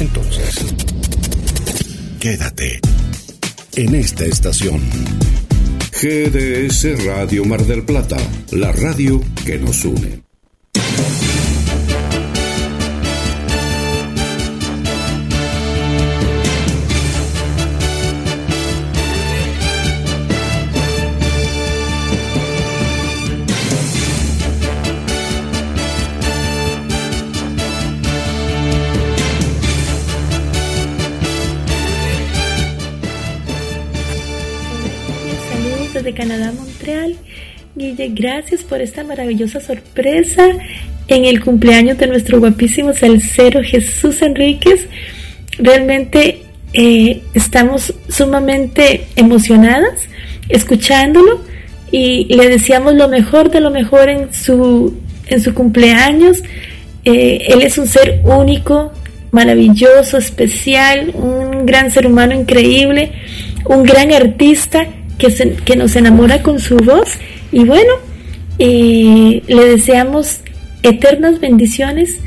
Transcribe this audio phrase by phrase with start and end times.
[0.00, 0.54] Entonces,
[2.20, 2.80] quédate
[3.76, 4.80] en esta estación.
[6.00, 8.16] GDS Radio Mar del Plata,
[8.52, 10.27] la radio que nos une.
[38.06, 40.46] Gracias por esta maravillosa sorpresa
[41.08, 44.86] en el cumpleaños de nuestro guapísimo salsero Jesús Enríquez.
[45.58, 46.42] Realmente
[46.72, 50.08] eh, estamos sumamente emocionadas
[50.48, 51.40] escuchándolo
[51.90, 56.42] y le deseamos lo mejor de lo mejor en su, en su cumpleaños.
[57.04, 58.92] Eh, él es un ser único,
[59.32, 63.10] maravilloso, especial, un gran ser humano increíble,
[63.64, 64.86] un gran artista
[65.18, 67.18] que, nos enamora con su voz.
[67.52, 67.92] Y bueno,
[68.58, 70.40] eh, le deseamos
[70.82, 72.18] eternas bendiciones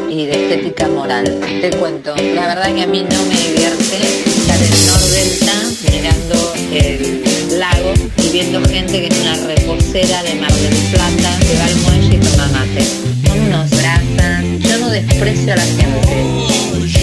[0.08, 1.24] y de estética moral.
[1.60, 3.96] Te cuento, la verdad que a mí no me divierte
[4.26, 5.52] estar en el Nordelta
[5.92, 11.58] mirando el lago y viendo gente que es una reposera de Mar del Plata, que
[11.58, 12.84] va al muelle y toma mate.
[13.26, 16.95] Son unos brazas, yo no desprecio a la gente.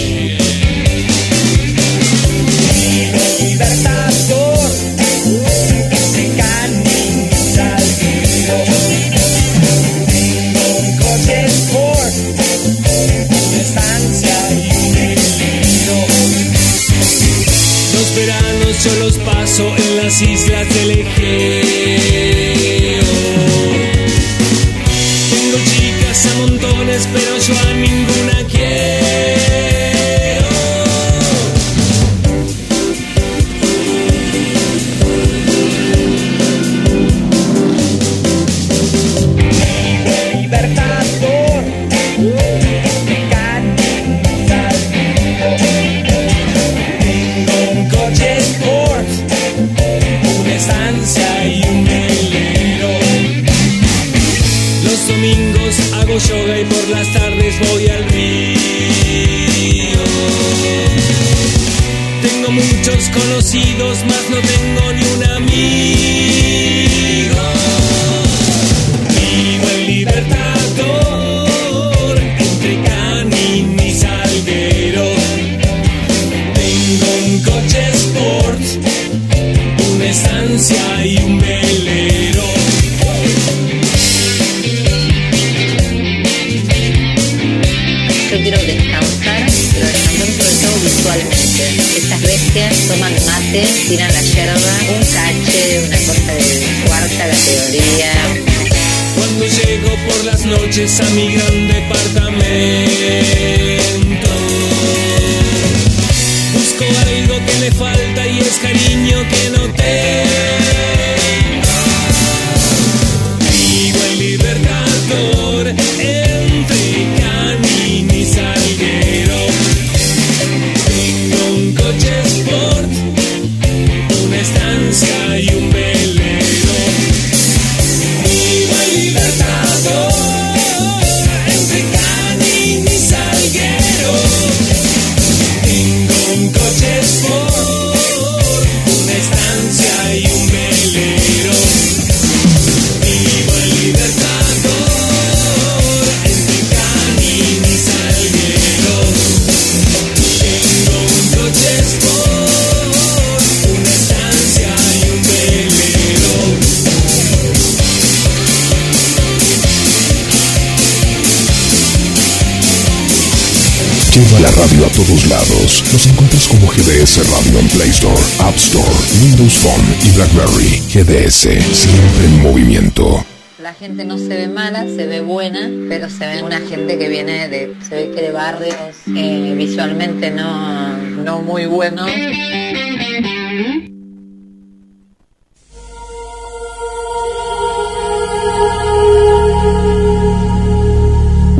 [173.64, 177.08] La gente no se ve mala, se ve buena, pero se ve una gente que
[177.08, 178.76] viene de, se ve que de barrios
[179.16, 182.10] eh, visualmente no, no muy buenos.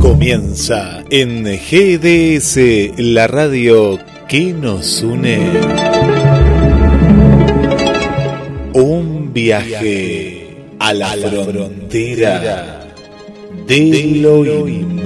[0.00, 2.58] Comienza en GDS,
[2.98, 3.98] la radio
[4.28, 5.38] que nos une.
[8.75, 10.33] Un viaje
[10.86, 12.81] a la frontera
[13.66, 15.04] de lo imaginal.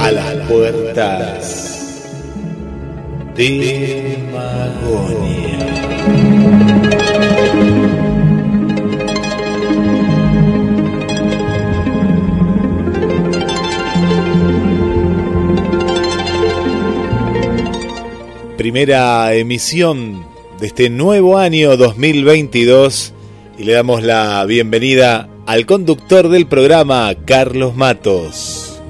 [0.00, 2.06] A las puertas
[3.36, 5.44] de Magonia.
[18.64, 20.24] Primera emisión
[20.58, 23.12] de este nuevo año 2022
[23.58, 28.82] y le damos la bienvenida al conductor del programa, Carlos Matos.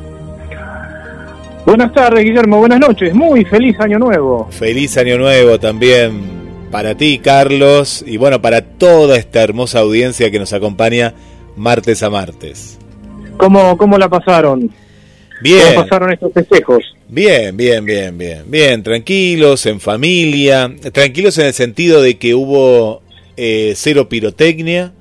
[1.66, 2.58] Buenas tardes, Guillermo.
[2.58, 3.12] Buenas noches.
[3.14, 4.46] Muy feliz año nuevo.
[4.52, 6.22] Feliz año nuevo también
[6.70, 11.14] para ti, Carlos, y bueno, para toda esta hermosa audiencia que nos acompaña
[11.56, 12.78] martes a martes.
[13.38, 14.70] ¿Cómo, cómo la pasaron?
[15.42, 15.74] Bien.
[15.74, 16.93] ¿Cómo pasaron estos festejos?
[17.08, 18.44] Bien, bien, bien, bien.
[18.46, 20.74] Bien, tranquilos, en familia.
[20.92, 23.02] Tranquilos en el sentido de que hubo
[23.36, 24.92] eh, cero pirotecnia,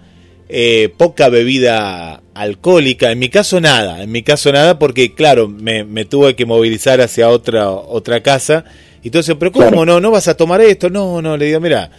[0.49, 3.11] eh, poca bebida alcohólica.
[3.11, 6.99] En mi caso nada, en mi caso nada porque claro, me, me tuve que movilizar
[6.99, 8.65] hacia otra, otra casa.
[9.01, 9.99] Y entonces, pero ¿cómo no?
[9.99, 10.89] ¿No vas a tomar esto?
[10.89, 11.89] No, no, le digo, mira,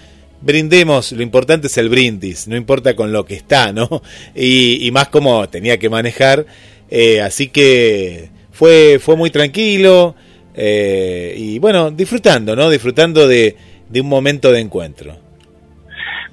[0.41, 4.03] brindemos, lo importante es el brindis, no importa con lo que está, ¿no?
[4.35, 6.47] Y, y más como tenía que manejar,
[6.91, 10.15] eh, así que fue, fue muy tranquilo
[10.55, 12.71] eh, y bueno, disfrutando, ¿no?
[12.71, 13.57] Disfrutando de,
[13.91, 15.17] de un momento de encuentro.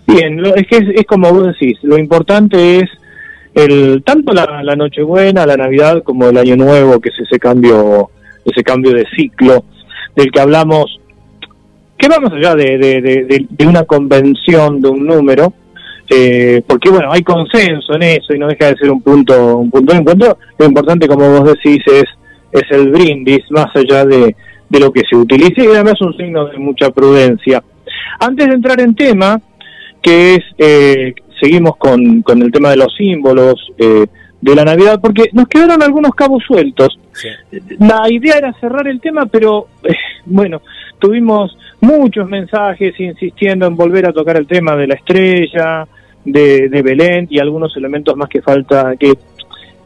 [0.05, 2.89] Bien, es que es, es como vos decís, lo importante es
[3.55, 8.09] el tanto la, la Nochebuena, la Navidad, como el Año Nuevo, que es ese cambio,
[8.45, 9.65] ese cambio de ciclo
[10.15, 10.99] del que hablamos,
[11.97, 12.77] que va más allá de-
[13.49, 15.53] de una convención, de un número,
[16.11, 19.71] eh, porque bueno, hay consenso en eso y no deja de ser un punto, un
[19.71, 20.37] punto de encuentro.
[20.59, 22.03] Lo importante, como vos decís, es,
[22.51, 24.35] es el brindis, más allá de,
[24.69, 27.63] de lo que se utilice, y además un signo de mucha prudencia.
[28.19, 29.39] Antes de entrar en tema,
[30.01, 34.05] que es, eh, seguimos con, con el tema de los símbolos eh,
[34.41, 36.99] de la Navidad, porque nos quedaron algunos cabos sueltos.
[37.13, 37.29] Sí.
[37.79, 39.93] La idea era cerrar el tema, pero eh,
[40.25, 40.61] bueno,
[40.99, 45.87] tuvimos muchos mensajes insistiendo en volver a tocar el tema de la estrella,
[46.25, 49.13] de, de Belén y algunos elementos más que falta, que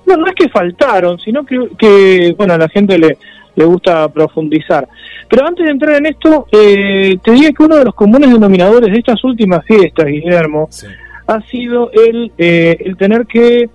[0.05, 3.17] no, no es que faltaron, sino que, que bueno, a la gente le,
[3.55, 4.87] le gusta profundizar.
[5.29, 8.91] Pero antes de entrar en esto, eh, te diría que uno de los comunes denominadores
[8.91, 10.87] de estas últimas fiestas, Guillermo, Sí.
[11.27, 13.67] ha sido el, eh, el tener que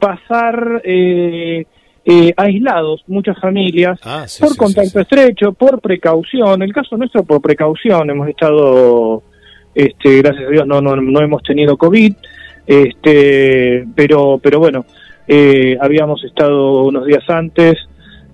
[0.00, 1.64] pasar eh,
[2.04, 6.62] eh, aislados muchas familias Ah, sí, por sí, contacto estrecho, por precaución.
[6.62, 9.22] El caso nuestro por precaución, hemos estado,
[9.78, 12.12] este, gracias a Dios, no, no, no hemos tenido COVID,
[12.66, 14.84] este, pero, pero bueno,
[15.28, 17.76] eh, habíamos estado unos días antes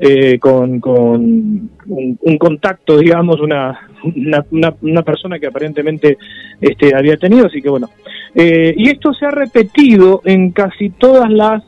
[0.00, 3.78] eh, con, con un, contacto, digamos, una,
[4.16, 6.16] una, una, una persona que aparentemente
[6.62, 7.90] este, había tenido, así que bueno.
[8.34, 11.62] Eh, y esto se ha repetido en casi todas las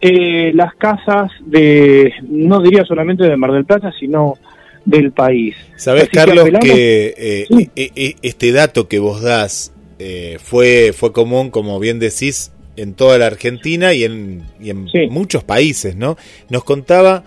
[0.00, 4.34] eh, las casas de, no diría solamente de Mar del Plata, sino
[4.84, 5.54] del país.
[5.76, 7.70] Sabes, que Carlos, que eh, Sí.
[7.76, 12.94] e- e- este dato que vos das eh, fue, fue común, como bien decís, en
[12.94, 15.06] toda la Argentina y en, y en Sí.
[15.10, 16.16] muchos países, ¿no?
[16.48, 17.22] Nos contaba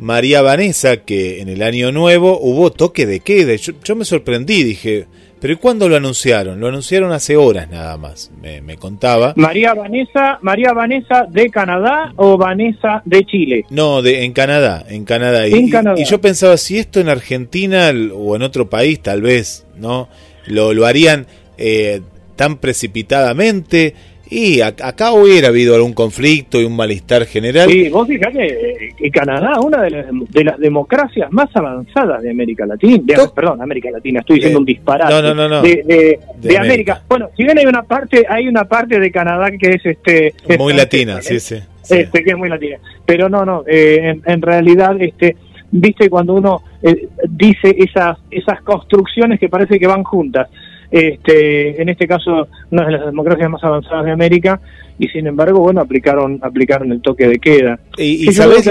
[0.00, 3.54] María Vanessa que en el año nuevo hubo toque de queda.
[3.56, 5.06] Yo, yo me sorprendí, dije,
[5.46, 6.58] pero ¿y cuándo lo anunciaron?
[6.58, 9.32] Lo anunciaron hace horas nada más, me, me contaba.
[9.36, 13.64] María Vanessa, María Vanessa de Canadá o Vanessa de Chile.
[13.70, 15.46] No, de, en Canadá, en Canadá.
[15.46, 16.00] Y, En Canadá.
[16.00, 20.08] y yo pensaba, si esto en Argentina o en otro país, tal vez, ¿no?
[20.48, 22.00] Lo, lo harían eh,
[22.34, 23.94] tan precipitadamente.
[24.28, 27.70] Y acá hubiera habido algún conflicto y un malestar general.
[27.70, 32.30] Sí, vos fijate eh, que Canadá, una de las, de las democracias más avanzadas de
[32.30, 35.12] América Latina, de- perdón, América Latina, estoy diciendo Eh, un disparate.
[35.14, 35.62] no, no, no, no.
[35.62, 36.60] De, de- De de América.
[36.60, 37.02] América.
[37.08, 40.72] Bueno, si bien hay una parte, hay una parte de Canadá que es este Muy
[40.74, 41.58] latina, sí, sí.
[41.82, 41.94] sí.
[41.94, 42.78] este, que es muy latina.
[43.04, 45.36] Pero no, no, eh, en, en realidad, este,
[45.70, 50.48] viste cuando uno eh, dice esas esas construcciones que parece que van juntas.
[50.90, 54.60] Este, en este caso una de las democracias más avanzadas de América,
[54.98, 57.78] y sin embargo, bueno, aplicaron, aplicaron el toque de queda.
[57.98, 58.66] Y, sabes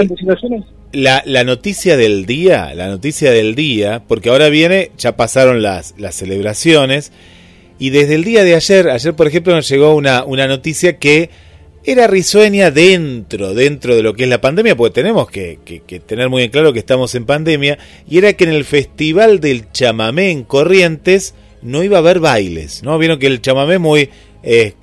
[0.92, 5.94] la, la noticia del día, la noticia del día, porque ahora viene, ya pasaron las,
[5.98, 7.12] las celebraciones,
[7.78, 11.28] y desde el día de ayer, ayer por ejemplo nos llegó una, una noticia que
[11.86, 15.58] era risueña dentro, dentro de lo que es la pandemia, porque tenemos que,
[16.06, 19.70] tener muy en claro que estamos en pandemia, y era que en el Festival del
[19.70, 22.98] Chamamé en Corrientes no iba a haber bailes, ¿no?
[22.98, 24.10] Vieron que el chamamé muy
[24.42, 24.74] eh,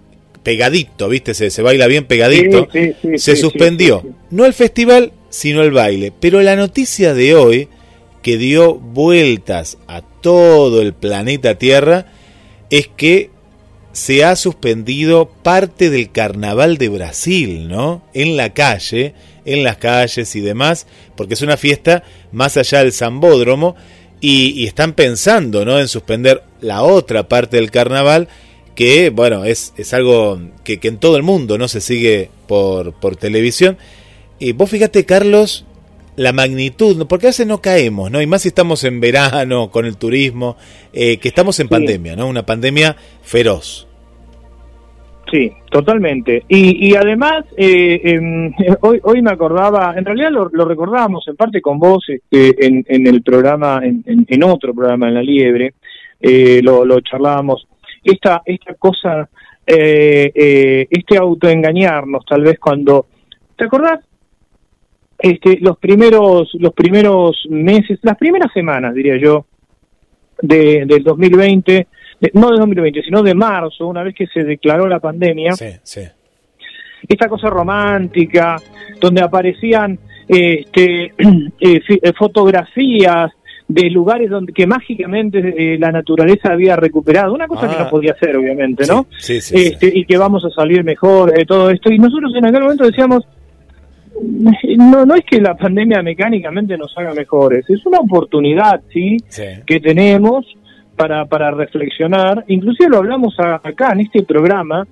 [0.43, 1.33] pegadito, ¿viste?
[1.33, 2.67] Se, se, baila bien pegadito.
[3.17, 6.11] se suspendió, no el festival, sino el baile.
[6.19, 7.69] Pero la noticia de hoy,
[8.21, 12.07] que dio vueltas a todo el planeta Tierra,
[12.69, 13.29] es que
[13.93, 18.03] se ha suspendido parte del carnaval de Brasil, ¿no?
[18.13, 19.13] En la calle,
[19.45, 23.75] en las calles y demás, porque es una fiesta más allá del Zambódromo
[24.25, 25.81] y, están pensando, ¿no?
[25.81, 28.29] En suspender la otra parte del carnaval
[28.73, 33.17] que, bueno, es, es algo que, en todo el mundo no se sigue por, por
[33.17, 33.77] televisión.
[34.39, 35.65] Y vos fíjate, Carlos,
[36.15, 38.21] la magnitud, porque a veces no caemos, ¿no?
[38.21, 40.55] Y más si estamos en verano, con el turismo,
[40.93, 42.27] eh, que estamos en pandemia, ¿no?
[42.27, 43.87] Una pandemia feroz.
[45.33, 46.43] Sí, totalmente.
[46.47, 51.59] Y, y además, eh, em, hoy, hoy me acordaba, en realidad lo, recordábamos en parte
[51.59, 55.73] con vos este, en, en el programa, en, en, otro programa, en La Liebre,
[56.21, 57.67] eh, lo, lo charlábamos,
[58.03, 59.27] esta, esta cosa,
[59.65, 63.07] eh, este autoengañarnos tal vez cuando,
[63.55, 64.01] ¿te acordás?
[65.17, 69.47] este, los primeros los primeros meses, las primeras semanas, diría yo,
[70.43, 71.87] de, del 2020,
[72.33, 76.01] no de 2020, sino de marzo, una vez que se declaró la pandemia, sí, sí.
[77.07, 78.57] esta cosa romántica,
[78.99, 83.31] donde aparecían este, eh, eh, fotografías
[83.67, 87.89] de lugares donde que mágicamente eh, la naturaleza había recuperado, una cosa que no ah.
[87.89, 89.07] podía ser, obviamente, ¿no?
[89.17, 91.91] Sí, sí, este, Y que vamos a salir mejor de todo esto.
[91.91, 93.25] Y nosotros en aquel momento decíamos,
[94.77, 99.17] no, no es que la pandemia mecánicamente nos haga mejores, es una oportunidad, ¿sí?
[99.65, 100.45] Que tenemos
[100.95, 104.87] para, para reflexionar, inclusive lo hablamos acá en este programa,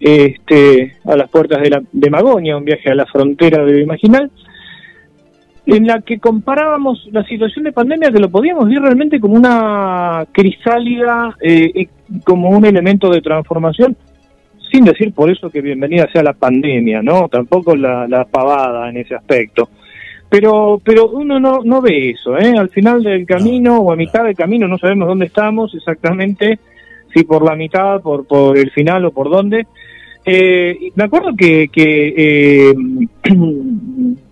[0.00, 4.30] este, a las puertas de, la, de Magonia, un viaje a la frontera de Imaginal,
[5.66, 10.26] en la que comparábamos la situación de pandemia que lo podíamos ver realmente como una
[10.32, 11.88] crisálida, eh,
[12.24, 13.96] como un elemento de transformación
[14.74, 17.28] sin decir por eso que bienvenida sea la pandemia, ¿no?
[17.28, 19.68] Tampoco la, pavada en ese aspecto.
[20.34, 22.54] Pero, pero uno no, no ve eso, ¿eh?
[22.58, 26.58] Al final del camino o a mitad del camino no sabemos dónde estamos exactamente,
[27.14, 29.64] si por la mitad, por, por el final o por dónde.
[30.24, 32.74] Eh, me acuerdo que, que eh,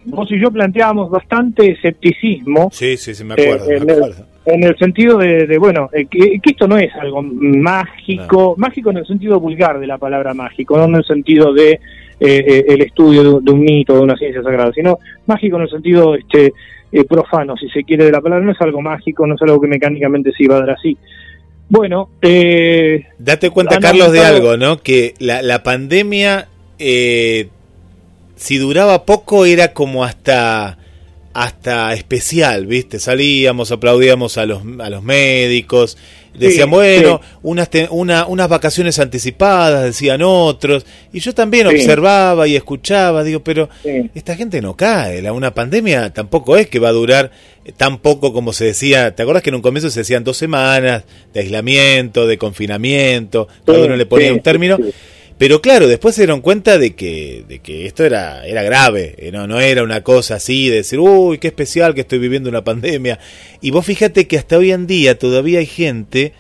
[0.07, 2.71] vos y yo planteábamos bastante escepticismo.
[2.73, 3.71] Sí, sí, sí, me acuerdo.
[3.71, 8.55] Eh, me acuerdo en el sentido de, bueno, eh, que, esto no es algo mágico,
[8.57, 11.79] mágico en el sentido vulgar de la palabra mágico, no en el sentido de
[12.25, 15.71] eh, eh, el estudio de, un mito, de una ciencia sagrada, sino mágico en el
[15.71, 16.53] sentido este
[17.09, 19.67] profano, si se quiere, de la palabra, no es algo mágico, no es algo que
[19.67, 20.97] mecánicamente se iba a dar así.
[21.71, 24.83] Bueno, date cuenta, Carlos, de algo, ¿no?
[24.83, 26.49] Que la, la pandemia,
[26.79, 30.77] si duraba poco, era como hasta
[31.35, 32.99] hasta especial, ¿viste?
[32.99, 35.97] Salíamos, aplaudíamos a los, a los médicos,
[36.35, 43.25] decían, bueno, unas, una, unas vacaciones anticipadas, decían otros, y yo también observaba y escuchaba,
[43.25, 43.69] digo, pero
[44.15, 47.31] esta gente no cae, la, una pandemia tampoco es que va a durar
[47.77, 51.05] tan poco como se decía, ¿te acuerdas que en un comienzo se decían dos semanas
[51.33, 54.79] de aislamiento, de confinamiento, cada uno le ponía un término?
[55.43, 59.33] Pero claro, después se dieron cuenta de que, de que esto era, era grave, eh,
[59.33, 62.63] no, no era una cosa así de decir, uy, qué especial que estoy viviendo una
[62.63, 63.19] pandemia.
[63.61, 66.33] Y vos fíjate que hasta hoy en día todavía hay gente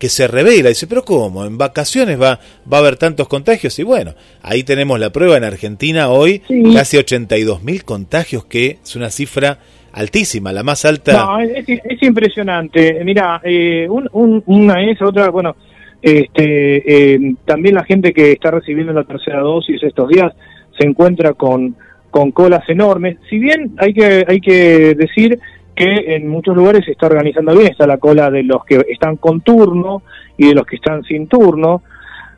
[0.00, 1.44] que se revela, dice, pero ¿cómo?
[1.44, 3.78] En vacaciones va, va a haber tantos contagios.
[3.78, 6.42] Y bueno, ahí tenemos la prueba en Argentina hoy,
[6.74, 9.60] casi 82 mil contagios, que es una cifra
[9.92, 11.12] altísima, la más alta.
[11.12, 11.64] No, es,
[12.02, 13.04] impresionante.
[13.04, 15.54] Mira, eh, una es, otra, bueno,
[16.00, 20.32] este, eh, también la gente que está recibiendo la tercera dosis estos días
[20.78, 21.74] se encuentra con,
[22.10, 23.18] con colas enormes.
[23.28, 25.38] Si bien hay que, hay que decir
[25.74, 29.16] que en muchos lugares se está organizando bien, está la cola de los que están
[29.16, 30.02] con turno
[30.36, 31.82] y de los que están sin turno,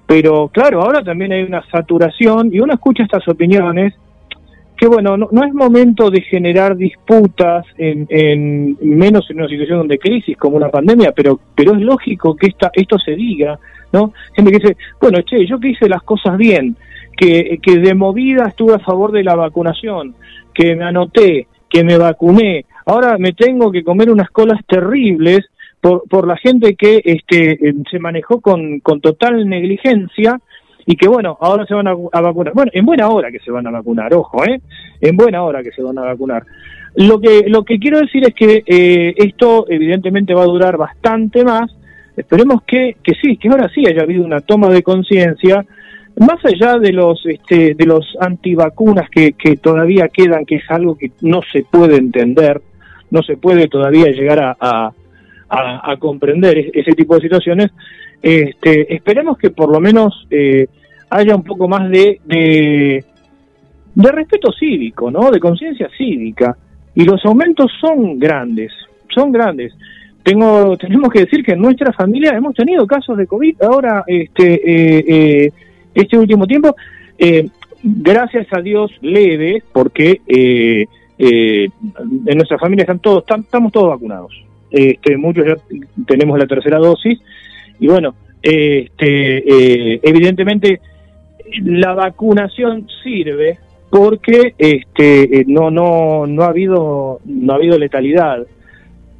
[0.07, 3.95] pero claro, ahora también hay una saturación y uno escucha estas opiniones
[4.80, 9.99] que bueno, no, es momento de generar disputas en, en, menos en una situación donde
[9.99, 13.58] crisis como una pandemia, pero pero es lógico que esta, esto se diga,
[13.92, 14.14] ¿no?
[14.34, 16.76] Gente que dice, bueno, che, yo que hice las cosas bien,
[17.14, 20.14] que, que de movida estuve a favor de la vacunación,
[20.54, 25.44] que me anoté, que me vacuné, ahora me tengo que comer unas colas terribles
[25.82, 30.40] por, por la gente que este, se manejó con, con total negligencia
[30.90, 32.52] y que bueno, ahora se van a, vacunar.
[32.52, 34.61] Bueno, en buena hora que se van a vacunar, ojo, ¿eh?
[35.00, 36.44] En buena hora que se van a vacunar.
[36.97, 41.44] Lo que, lo que quiero decir es que eh, esto evidentemente va a durar bastante
[41.44, 41.70] más.
[42.16, 45.64] Esperemos que, que sí, que ahora sí haya habido una toma de conciencia,
[46.18, 50.99] más allá de los, este, de los antivacunas que, que todavía quedan, que es algo
[50.99, 52.61] que no se puede entender,
[53.12, 54.92] no se puede todavía llegar a,
[55.49, 57.70] a comprender ese tipo de situaciones.
[58.23, 60.66] Este, esperemos que por lo menos eh,
[61.11, 63.05] haya un poco más de, de,
[64.12, 65.31] respeto cívico, ¿no?
[65.31, 66.57] De conciencia cívica.
[66.95, 68.73] Y los aumentos son grandes,
[69.14, 69.73] son grandes.
[70.23, 74.55] Tengo, tenemos que decir que en nuestra familia hemos tenido casos de COVID ahora, este,
[74.55, 75.52] eh, eh,
[75.95, 76.75] este último tiempo,
[77.19, 77.49] eh,
[77.83, 80.87] gracias a Dios leves, porque eh,
[81.19, 81.69] eh,
[82.26, 84.33] en nuestra familia están todos, estamos todos vacunados.
[84.71, 85.57] Este, muchos ya
[86.07, 87.19] tenemos la tercera dosis
[87.81, 90.81] y bueno, este, evidentemente
[91.62, 93.59] la vacunación sirve
[93.90, 98.47] porque este, eh, no, no, no ha habido, no ha habido letalidad.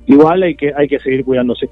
[0.07, 1.69] Igual hay que, hay que seguir cuidándose.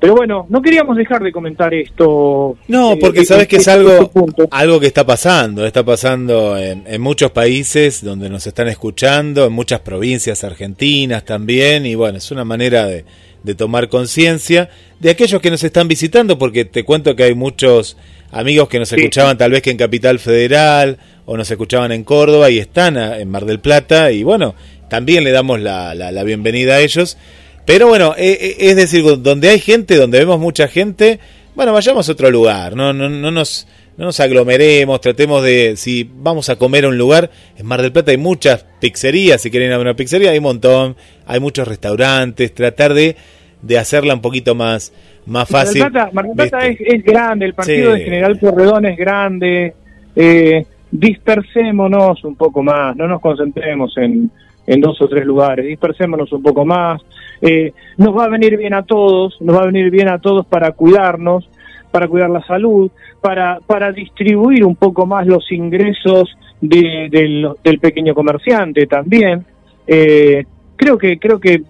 [0.00, 2.56] Pero bueno, no queríamos dejar de comentar esto.
[2.68, 4.10] No, porque eh, sabes que es algo,
[4.50, 5.66] algo que está pasando.
[5.66, 11.84] Está pasando en, en, muchos países donde nos están escuchando, en muchas provincias argentinas también.
[11.84, 13.04] Y bueno, es una manera de,
[13.42, 14.68] de tomar conciencia
[15.00, 17.96] de aquellos que nos están visitando, porque te cuento que hay muchos
[18.30, 22.50] amigos que nos escuchaban tal vez que en Capital Federal o nos escuchaban en Córdoba
[22.50, 24.10] y están en Mar del Plata.
[24.12, 24.54] Y bueno,
[24.88, 27.16] también le damos la, la, la bienvenida a ellos.
[27.64, 31.20] Pero bueno, eh, es decir, donde hay gente, donde vemos mucha gente,
[31.54, 33.66] bueno, vayamos a otro lugar, no, no, no nos
[33.98, 37.90] no nos aglomeremos, tratemos de, si vamos a comer a un lugar, en Mar del
[37.90, 41.66] Plata hay muchas pizzerías, si quieren ir a una pizzería hay un montón, hay muchos
[41.66, 43.16] restaurantes, tratar de,
[43.62, 44.92] de hacerla un poquito más,
[45.26, 45.82] más fácil.
[45.82, 47.98] Mar del Plata, Mar Plata es, es, grande, el partido sí.
[47.98, 49.74] de General Corredón es grande,
[50.14, 54.30] eh, dispersémonos un poco más, no nos concentremos en,
[54.66, 57.00] en dos o tres lugares, dispersémonos un poco más,
[57.40, 60.46] eh, nos va a venir bien a todos, nos va a venir bien a todos
[60.46, 61.48] para cuidarnos,
[61.90, 62.90] para cuidar la salud,
[63.20, 69.44] para, para distribuir un poco más los ingresos de, de, del pequeño comerciante también.
[69.86, 70.44] Eh,
[70.76, 71.62] creo que, creo que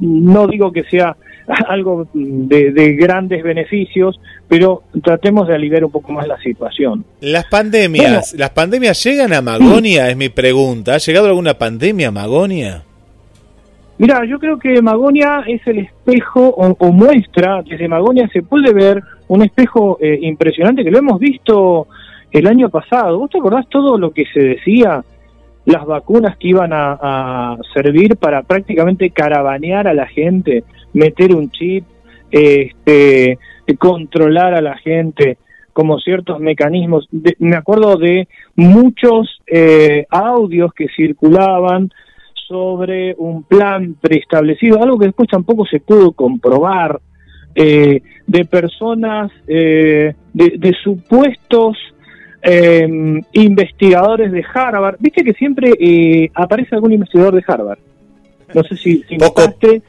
[0.00, 1.16] no digo que sea
[1.68, 7.04] algo de, de, grandes beneficios, pero tratemos de aliviar un poco más la situación.
[7.20, 10.10] Las pandemias, bueno, ¿las pandemias llegan a Magonia?
[10.10, 10.94] Es mi pregunta.
[10.94, 12.82] ¿Ha llegado alguna pandemia a Magonia?
[13.98, 18.72] Mira, yo creo que Magonia es el espejo o, o, muestra, desde Magonia se puede
[18.72, 21.88] ver un espejo eh, impresionante que lo hemos visto
[22.30, 23.18] el año pasado.
[23.18, 25.02] ¿Vos te acordás todo lo que se decía?
[25.68, 31.84] Las vacunas que iban a, servir para prácticamente caravanear a la gente, meter un chip,
[32.30, 33.38] este,
[33.78, 35.36] controlar a la gente,
[35.74, 37.06] como ciertos mecanismos.
[37.10, 41.90] De, me acuerdo de muchos eh, audios que circulaban
[42.48, 46.98] sobre un plan preestablecido, algo que después tampoco se pudo comprobar,
[47.54, 51.76] eh, de personas, eh, de, supuestos
[52.48, 54.96] eh, investigadores de Harvard.
[54.98, 57.78] Viste que siempre eh, aparece algún investigador de Harvard.
[58.54, 59.42] No sé si, si poco,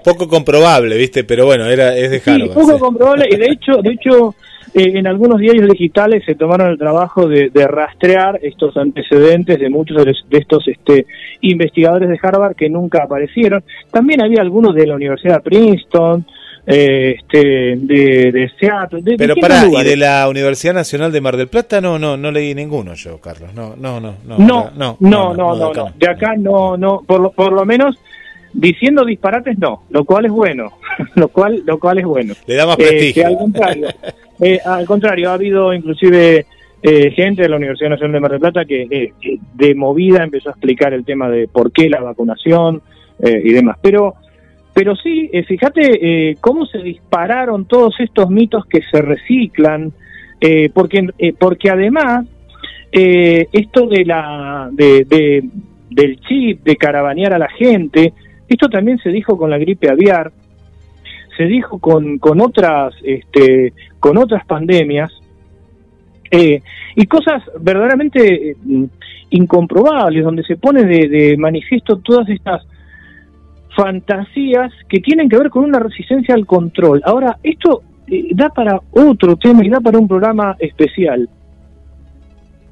[0.04, 2.50] poco comprobable, viste, pero bueno, era es de Harvard.
[2.50, 2.80] Sí, poco sí.
[2.80, 4.36] comprobable y de hecho, de hecho
[4.74, 9.69] eh, en algunos diarios digitales se tomaron el trabajo de, de, rastrear estos antecedentes de
[9.69, 11.08] muchos de, estos este,
[11.41, 13.63] investigadores de Harvard que nunca aparecieron.
[13.91, 16.26] También había algunos de la Universidad de Princeton,
[16.65, 19.02] eh, este, de, de Seattle.
[19.02, 21.82] De, Pero para ¿y de la Universidad Nacional de Mar del Plata?
[21.82, 23.54] No, no, no leí ninguno yo, Carlos.
[23.54, 24.15] No, no, no.
[24.26, 27.65] No, no, no, no, no, no, no, De acá no, no, por lo, por lo
[27.65, 27.95] menos
[28.52, 30.74] diciendo disparates no, lo cual es bueno,
[31.15, 32.34] lo cual, lo cual es bueno.
[32.48, 33.24] Le da más prestigio.
[33.24, 33.88] Eh, al contrario,
[34.39, 36.45] eh, al contrario, ha habido inclusive
[36.82, 39.12] eh, gente de la Universidad Nacional de Mar del Plata que eh,
[39.54, 42.82] de movida empezó a explicar el tema de por qué la vacunación
[43.22, 43.78] eh, y demás.
[43.82, 44.15] Pero,
[44.74, 49.92] pero sí, fíjate cómo se dispararon todos estos mitos que se reciclan,
[50.74, 52.26] porque, porque además
[52.92, 55.44] esto de la de, de,
[55.90, 58.14] del chip, de caravanear a la gente,
[58.48, 60.32] esto también se dijo con la gripe aviar,
[61.38, 65.10] se dijo con, con otras este, con otras pandemias
[66.30, 66.62] eh,
[66.96, 68.56] y cosas verdaderamente eh,
[69.30, 72.66] incomprobables donde se pone de, de, manifiesto todas estas
[73.82, 77.02] fantasías que tienen que ver con una resistencia al control.
[77.06, 81.30] Ahora, esto eh, da para otro tema y da para un programa especial.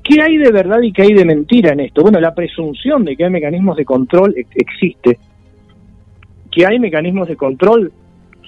[0.04, 2.02] ¿Qué hay de verdad y qué hay de mentira en esto?
[2.02, 5.20] Bueno, la presunción de que hay mecanismos de control existe.
[6.52, 7.92] ¿Que hay mecanismos de control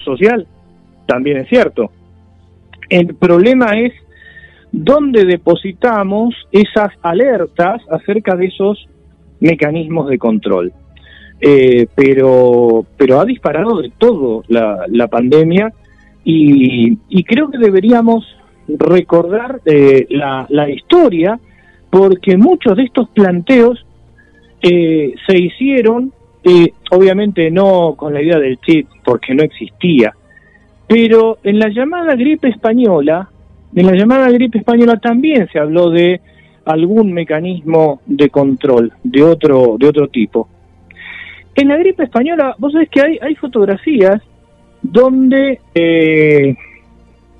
[0.04, 0.46] social?
[1.10, 1.90] también es cierto.
[2.88, 3.92] El problema es
[4.70, 8.88] dónde depositamos esas alertas acerca de esos
[9.40, 10.72] mecanismos de control.
[11.42, 15.72] Eh, pero, pero ha disparado de todo la, la pandemia
[16.22, 18.26] y, y, creo que deberíamos
[18.68, 21.40] recordar eh, la, la, historia
[21.88, 23.86] porque muchos de estos planteos
[24.60, 26.12] eh, se hicieron,
[26.44, 30.14] eh, obviamente no con la idea del chip porque no existía,
[30.86, 33.30] pero en la llamada gripe española,
[33.74, 36.20] en la llamada gripe española también se habló de
[36.66, 40.48] algún mecanismo de control de otro, de otro tipo.
[41.54, 44.22] En la gripe española, vos sabés que hay, hay fotografías
[44.82, 46.56] donde eh,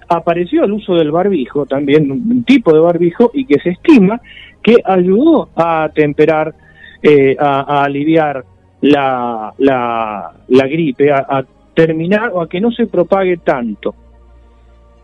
[0.09, 4.21] apareció el uso del barbijo, también un tipo de barbijo, y que se estima
[4.63, 6.55] que ayudó a temperar,
[7.03, 8.45] eh, a, aliviar
[8.83, 13.95] la, la, la gripe, a, terminar o a que no se propague tanto.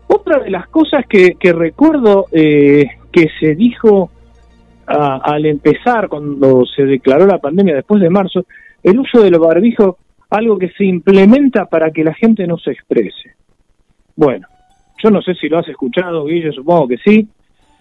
[0.07, 4.11] Otra de las cosas que, que recuerdo eh, que se dijo
[4.85, 8.45] al empezar, cuando se declaró la pandemia después de marzo,
[8.83, 9.97] el uso del barbijo,
[10.29, 13.35] algo que se implementa para que la gente no se exprese.
[14.15, 14.47] Bueno,
[15.01, 17.27] yo no sé si lo has escuchado, Guillo, supongo que sí,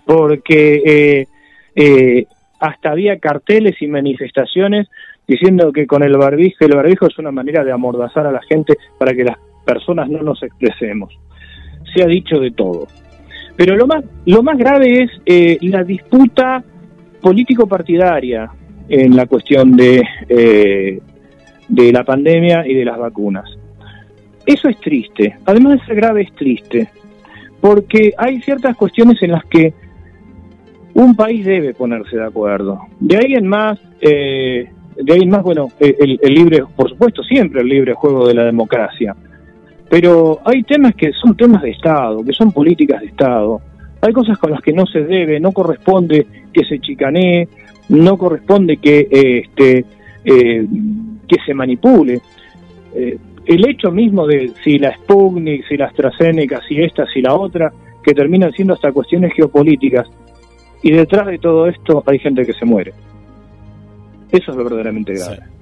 [0.05, 1.27] porque eh,
[1.75, 2.27] eh,
[2.61, 4.89] hasta había carteles y manifestaciones
[5.27, 8.77] diciendo que con el barbijo, el barbijo es una manera de amordazar a la gente
[8.99, 11.19] para que las personas no nos expresemos.
[11.95, 12.87] Se ha dicho de todo.
[13.57, 16.63] Pero lo más, lo más grave es eh, la disputa
[17.21, 18.51] político-partidaria
[18.89, 21.01] en la cuestión de, eh,
[21.69, 23.49] de la pandemia y de las vacunas.
[24.45, 26.89] Eso es triste, además de ser grave es triste,
[27.61, 29.75] porque hay ciertas cuestiones en las que
[30.95, 32.81] un país debe ponerse de acuerdo.
[33.01, 37.23] De ahí en más, eh, de ahí en más, bueno, el, el, libre, por supuesto,
[37.23, 39.15] siempre el libre juego de la democracia.
[39.91, 43.61] Pero hay temas que son temas de Estado, que son políticas de Estado.
[44.07, 47.49] Hay cosas con las que no se debe, no corresponde que se chicanee,
[47.89, 49.85] no corresponde que este
[50.25, 50.65] eh,
[51.27, 52.21] que se manipule.
[52.95, 57.35] Eh, el hecho mismo de si la Sputnik, si la AstraZeneca, si esta, si la
[57.35, 60.07] otra, que terminan siendo hasta cuestiones geopolíticas,
[60.85, 62.93] y detrás de todo esto hay gente que se muere.
[64.31, 65.56] Eso es verdaderamente grave.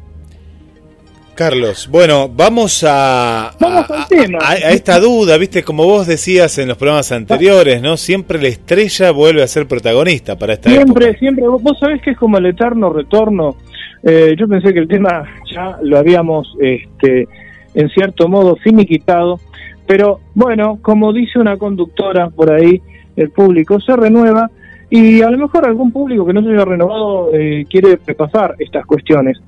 [1.34, 7.82] Carlos, bueno, vamos a, a, esta duda, viste, como vos decías en los programas anteriores,
[7.82, 7.96] ¿no?
[7.96, 12.18] Siempre la estrella vuelve a ser protagonista para esta siempre, Siempre, vos sabés que es
[12.18, 13.56] como el eterno retorno.
[14.02, 17.26] Eh, yo pensé que el tema ya lo habíamos, este,
[17.74, 19.40] en cierto modo, finiquitado,
[19.86, 22.80] pero bueno, como dice una conductora por ahí,
[23.16, 24.50] el público se renueva
[24.90, 28.86] y a lo mejor algún público que no se haya renovado eh, quiere repasar estas
[28.86, 29.38] cuestiones.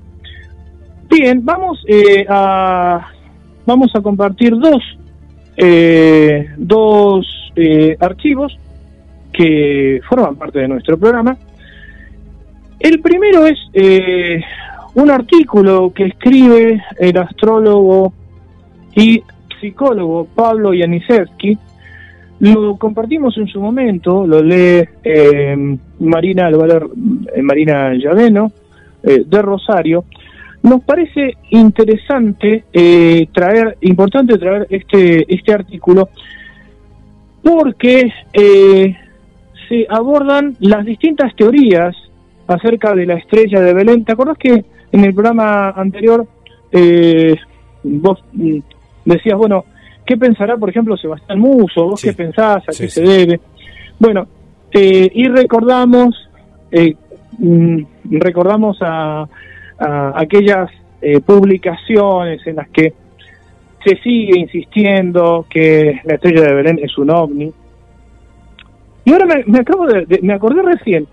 [1.09, 3.07] Bien, vamos eh, a
[3.65, 4.83] vamos a compartir dos
[5.55, 8.57] eh, dos eh, archivos
[9.31, 11.37] que forman parte de nuestro programa.
[12.79, 13.57] El primero es
[14.95, 18.13] un artículo que escribe el astrólogo
[18.95, 19.23] y
[19.59, 21.57] psicólogo Pablo Yanisevsky.
[22.39, 24.83] Lo compartimos en su momento, lo lee
[25.99, 26.49] Marina
[27.41, 28.51] Marina Llaveno
[29.01, 30.05] de Rosario
[30.67, 36.09] nos parece interesante eh, traer, importante traer este, este artículo
[37.41, 38.95] porque eh,
[39.69, 41.95] se abordan las distintas teorías
[42.47, 44.03] acerca de la estrella de Belén.
[44.03, 46.27] ¿Te acordás que en el programa anterior
[46.71, 47.35] eh,
[47.83, 48.57] vos mm,
[49.05, 49.63] decías, bueno,
[50.05, 51.85] ¿qué pensará, por ejemplo, Sebastián Muso?
[51.89, 52.63] ¿Vos qué pensás?
[52.67, 53.39] ¿A qué se debe?
[53.99, 54.27] Bueno,
[54.73, 56.29] y recordamos,
[57.39, 57.79] mm,
[58.11, 59.27] recordamos a
[59.79, 60.69] aquellas
[61.01, 62.93] eh, publicaciones en las que
[63.85, 67.51] se sigue insistiendo que la estrella de Belén es un ovni.
[69.05, 71.07] Y ahora me, acabo de, me acordé recién.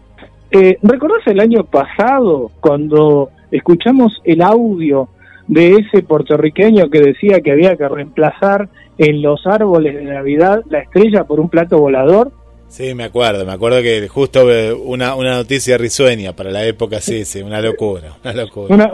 [0.51, 5.09] Eh, ¿Recordás el año pasado cuando escuchamos el audio
[5.47, 10.81] de ese puertorriqueño que decía que había que reemplazar en los árboles de Navidad la
[10.81, 12.33] estrella por un plato volador?
[12.69, 14.47] Sí, me acuerdo, me acuerdo que justo
[14.83, 18.91] una, una noticia risueña para la época, sí, sí, una locura, una locura.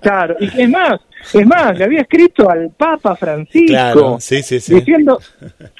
[0.00, 1.00] claro, y es más,
[1.34, 4.74] es más, le había escrito al Papa Francisco, claro, sí, sí, sí.
[4.76, 5.18] diciendo,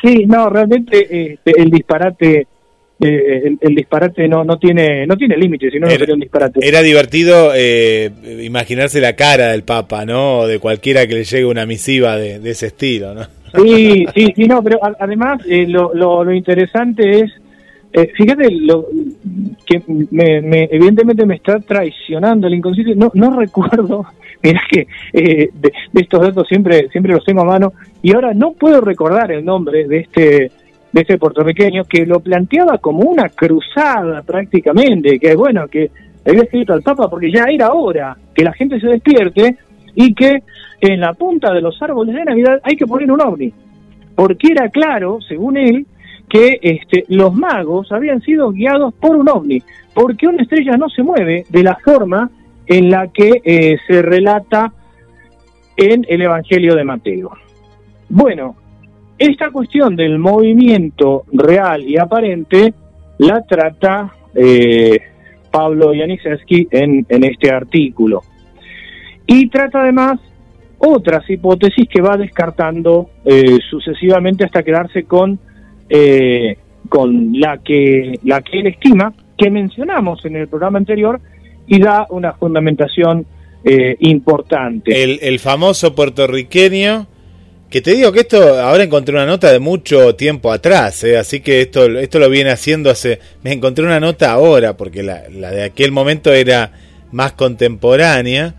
[0.03, 2.49] sí, no, realmente este, el disparate
[2.99, 6.66] eh, el, disparate no no tiene no tiene límites, sino no sería un disparate.
[6.66, 8.11] Era divertido eh,
[8.42, 10.46] imaginarse la cara del Papa, ¿no?
[10.46, 13.27] de cualquiera que le llegue una misiva de, de ese estilo, ¿no?
[13.57, 17.33] Sí, sí, sí, no, pero además eh, lo, lo, interesante es
[17.92, 18.87] eh, fíjate lo
[19.64, 22.95] que me, evidentemente me está traicionando el inconsciente.
[22.95, 24.05] No, no recuerdo,
[24.42, 28.53] mira que eh, de, estos datos siempre, siempre los tengo a mano y ahora no
[28.53, 30.53] puedo recordar el nombre de este
[30.92, 35.90] de este puertorriqueño que lo planteaba como una cruzada prácticamente, que bueno, que
[36.27, 39.57] había escrito al Papa porque ya era hora que la gente se despierte
[39.95, 40.42] y que
[40.92, 43.53] en la punta de los árboles de Navidad hay que poner un ovni,
[44.14, 45.87] porque era claro, según él,
[46.29, 49.62] que este, los magos habían sido guiados por un ovni,
[49.94, 52.31] porque una estrella no se mueve de la forma
[52.66, 54.72] en la que eh, se relata
[55.77, 57.31] en el Evangelio de Mateo.
[58.09, 58.57] Bueno,
[59.18, 62.75] esta cuestión del movimiento real y aparente
[63.18, 64.99] la trata eh,
[65.51, 68.22] Pablo Janisewski en, en este artículo.
[69.27, 70.20] Y trata además
[70.79, 75.39] otras hipótesis que va descartando eh, sucesivamente hasta quedarse con
[75.89, 76.57] eh,
[76.89, 81.21] con la que, la que él estima, que mencionamos en el programa anterior,
[81.67, 83.27] y da una fundamentación
[83.65, 85.03] eh, importante.
[85.03, 87.07] El, el famoso puertorriqueño,
[87.69, 91.41] que te digo que esto, ahora encontré una nota de mucho tiempo atrás, eh, así
[91.41, 95.51] que esto, esto lo viene haciendo hace, me encontré una nota ahora, porque la, la
[95.51, 96.71] de aquel momento era
[97.11, 98.55] más contemporánea,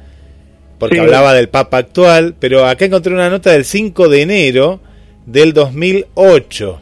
[0.78, 4.80] porque hablaba del Papa actual, pero acá encontré una nota del 5 de enero
[5.26, 6.80] del 2008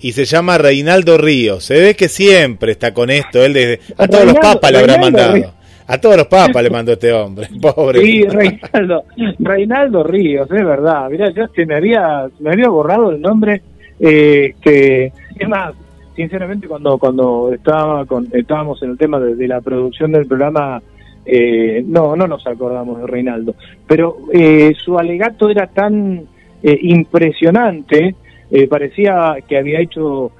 [0.00, 1.64] y se llama Reinaldo Ríos.
[1.64, 4.98] Se ve que siempre está con esto, él desde a todos los papas le habrá
[4.98, 5.54] mandado.
[5.86, 8.00] A todos los papas le mandó este hombre, pobre.
[8.00, 9.04] Sí, Reinaldo,
[9.38, 11.08] Reinaldo Ríos, es verdad.
[11.10, 13.62] Mira, yo se me había, me había borrado el nombre.
[14.00, 15.74] Eh, que es más,
[16.16, 20.82] sinceramente, cuando cuando estaba con, estábamos en el tema de, la producción del programa,
[21.24, 23.54] eh, no, no nos acordamos de Reinaldo.
[23.86, 26.24] Pero eh, su alegato era tan
[26.62, 28.14] eh, impresionante
[28.54, 30.30] eh, parecía que había hecho,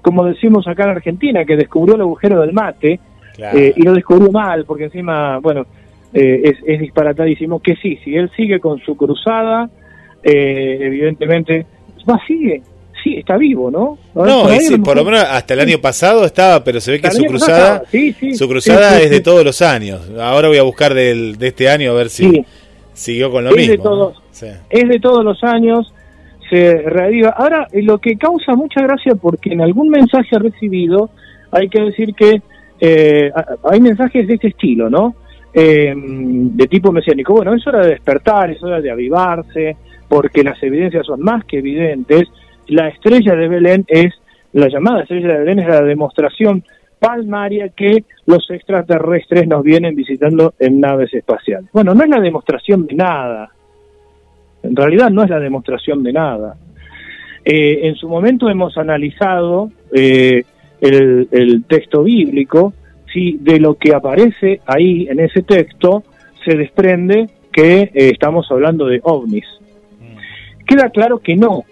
[0.00, 2.98] como decimos acá en Argentina, que descubrió el agujero del mate
[3.36, 5.66] eh, y lo descubrió mal, porque encima, bueno,
[6.14, 9.68] eh, es, es disparatadísimo, que sí, si él sigue con su cruzada,
[10.22, 11.66] evidentemente,
[12.08, 12.62] va, sigue,
[13.02, 13.98] sí, está vivo, ¿no?
[14.14, 14.48] No,
[14.84, 17.82] por lo menos hasta el año pasado estaba, pero se ve que su cruzada,
[18.34, 20.10] su cruzada es de todos los años.
[20.18, 22.44] Ahora voy a buscar del, de este año a ver si
[22.92, 23.72] siguió con lo mismo.
[23.72, 24.22] De todos,
[24.70, 25.92] Es de todos los años
[26.50, 27.30] se reaviva.
[27.30, 31.10] Ahora, eh, lo que causa mucha gracia, porque en algún mensaje recibido,
[31.50, 32.42] hay que decir que
[32.80, 33.30] eh,
[33.64, 35.14] hay mensajes de este estilo, ¿no?
[35.52, 37.34] Eh, de tipo mesiánico.
[37.34, 39.76] Bueno, es hora de despertar, es hora de avivarse,
[40.08, 42.28] porque las evidencias son más que evidentes.
[42.68, 44.14] La estrella de Belén es,
[44.52, 46.64] la llamada estrella de Belén es la demostración
[46.98, 51.70] palmaria que los extraterrestres nos vienen visitando en naves espaciales.
[51.72, 53.50] Bueno, no es la demostración de nada,
[54.62, 56.56] en realidad no es la demostración de nada.
[57.44, 60.42] Eh, en su momento hemos analizado eh,
[60.80, 62.74] el, texto bíblico,
[63.12, 66.02] si de lo que aparece ahí en ese texto
[66.44, 69.46] se desprende que eh, estamos hablando de ovnis.
[70.66, 71.64] Queda claro que no.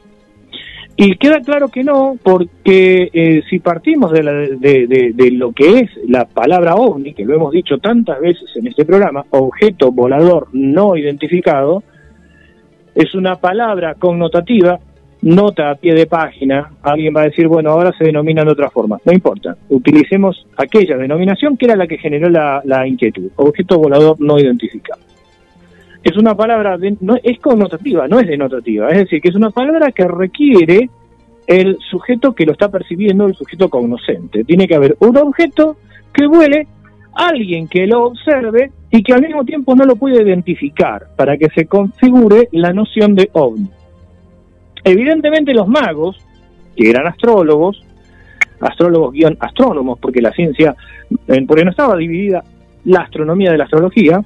[0.99, 4.23] Y queda claro que no porque si partimos de,
[4.59, 8.67] de, de, lo que es la palabra ovni, que lo hemos dicho tantas veces en
[8.67, 11.83] este programa, objeto volador no identificado,
[12.95, 14.81] es una palabra connotativa,
[15.21, 18.71] nota a pie de página, alguien va a decir, bueno, ahora se denomina de otra
[18.71, 18.99] forma.
[19.05, 24.39] No importa, utilicemos aquella denominación que era la que generó la, inquietud, objeto volador no
[24.39, 25.01] identificado.
[26.07, 29.91] Es una palabra, no, es connotativa, no es denotativa, es decir, que es una palabra
[29.91, 30.89] que requiere
[31.49, 34.45] el sujeto que lo está percibiendo, el sujeto cognoscente.
[34.45, 35.77] Tiene que haber un objeto
[36.13, 36.69] que vuele,
[37.13, 41.49] alguien que lo observe y que al mismo tiempo no lo puede identificar para que
[41.49, 43.69] se configure la noción de ovni.
[44.85, 46.25] Evidentemente los magos,
[46.77, 47.83] que eran astrólogos,
[48.61, 50.77] astrólogos guion astrónomos, porque la ciencia,
[51.49, 52.45] porque no estaba dividida
[52.85, 54.23] la astronomía de la astrología,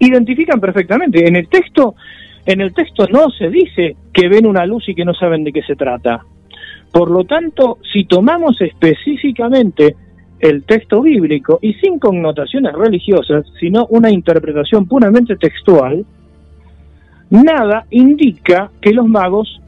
[0.00, 1.26] identifican perfectamente.
[1.26, 1.94] En el texto,
[2.44, 5.52] en el texto no se dice que ven una luz y que no saben de
[5.52, 6.24] qué se trata.
[6.90, 9.94] Por lo tanto, si tomamos específicamente
[10.40, 16.04] el texto bíblico y sin connotaciones religiosas, sino una interpretación puramente textual,
[17.28, 19.60] nada indica que los magos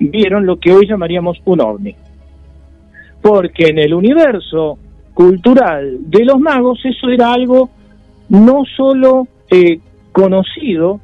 [0.00, 1.94] vieron lo que hoy llamaríamos un ovni.
[3.22, 4.78] Porque en el universo
[5.12, 7.70] cultural de los magos eso era algo
[8.28, 9.78] no solo eh,
[10.10, 11.00] conocido,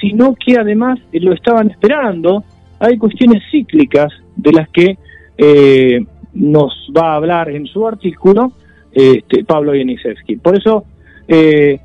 [0.00, 2.42] sino que además lo estaban esperando.
[2.80, 4.98] Hay cuestiones cíclicas de las que
[5.36, 8.52] eh, nos va a hablar en su artículo
[8.92, 10.36] este, Pablo Yenisevsky.
[10.36, 10.84] Por eso,
[11.28, 11.78] eh,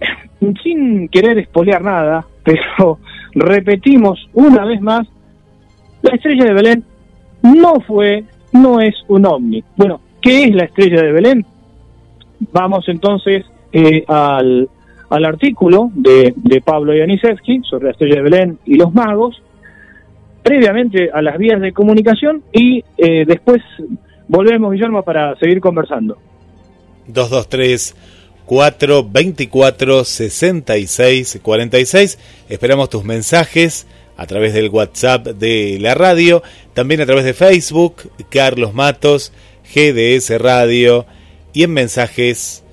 [0.62, 2.98] sin querer espolear nada, pero
[3.34, 5.06] repetimos una vez más,
[6.02, 6.84] la estrella de Belén
[7.42, 9.62] no fue no es un ovni.
[9.76, 11.46] Bueno, ¿qué es la estrella de Belén?
[12.52, 13.44] Vamos entonces
[13.76, 14.68] eh, al,
[15.10, 16.32] al, artículo de,
[16.64, 19.42] Pablo Yanisevsky sobre la estrella de Belén y los magos,
[20.44, 23.60] previamente a las vías de comunicación y eh, después
[24.28, 26.16] volvemos, Guillermo, para seguir conversando.
[27.08, 27.96] 223
[28.46, 32.18] 424 66 46.
[32.48, 38.08] Esperamos tus mensajes a través del WhatsApp de la radio, también a través de Facebook,
[38.30, 39.32] Carlos Matos,
[39.74, 41.06] GDS Radio
[41.52, 42.63] y en mensajes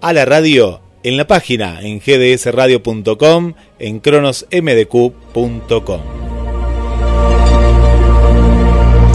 [0.00, 6.00] a la radio en la página en gdsradio.com, en cronosmdq.com.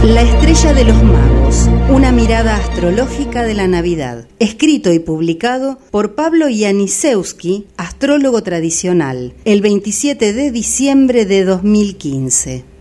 [0.04, 6.14] La estrella de los magos, una mirada astrológica de la Navidad, escrito y publicado por
[6.14, 12.75] Pablo Janisewski, astrólogo tradicional, el 27 de diciembre de 2015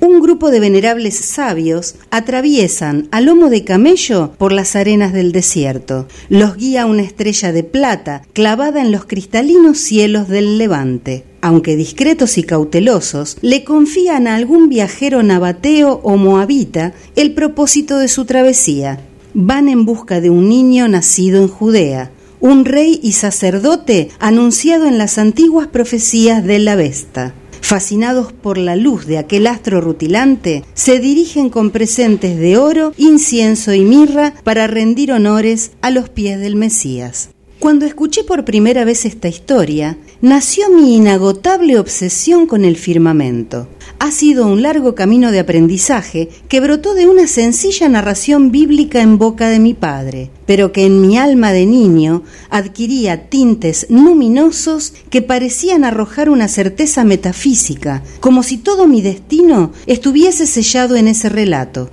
[0.00, 6.06] un grupo de venerables sabios atraviesan a lomo de camello por las arenas del desierto.
[6.28, 11.24] Los guía una estrella de plata clavada en los cristalinos cielos del levante.
[11.40, 18.08] Aunque discretos y cautelosos, le confían a algún viajero nabateo o moabita el propósito de
[18.08, 19.00] su travesía.
[19.34, 24.98] Van en busca de un niño nacido en Judea, un rey y sacerdote anunciado en
[24.98, 30.98] las antiguas profecías de la Vesta fascinados por la luz de aquel astro rutilante, se
[31.00, 36.56] dirigen con presentes de oro, incienso y mirra para rendir honores a los pies del
[36.56, 37.30] Mesías.
[37.58, 44.10] Cuando escuché por primera vez esta historia, nació mi inagotable obsesión con el firmamento ha
[44.10, 49.48] sido un largo camino de aprendizaje que brotó de una sencilla narración bíblica en boca
[49.48, 55.84] de mi padre, pero que en mi alma de niño adquiría tintes luminosos que parecían
[55.84, 61.90] arrojar una certeza metafísica, como si todo mi destino estuviese sellado en ese relato.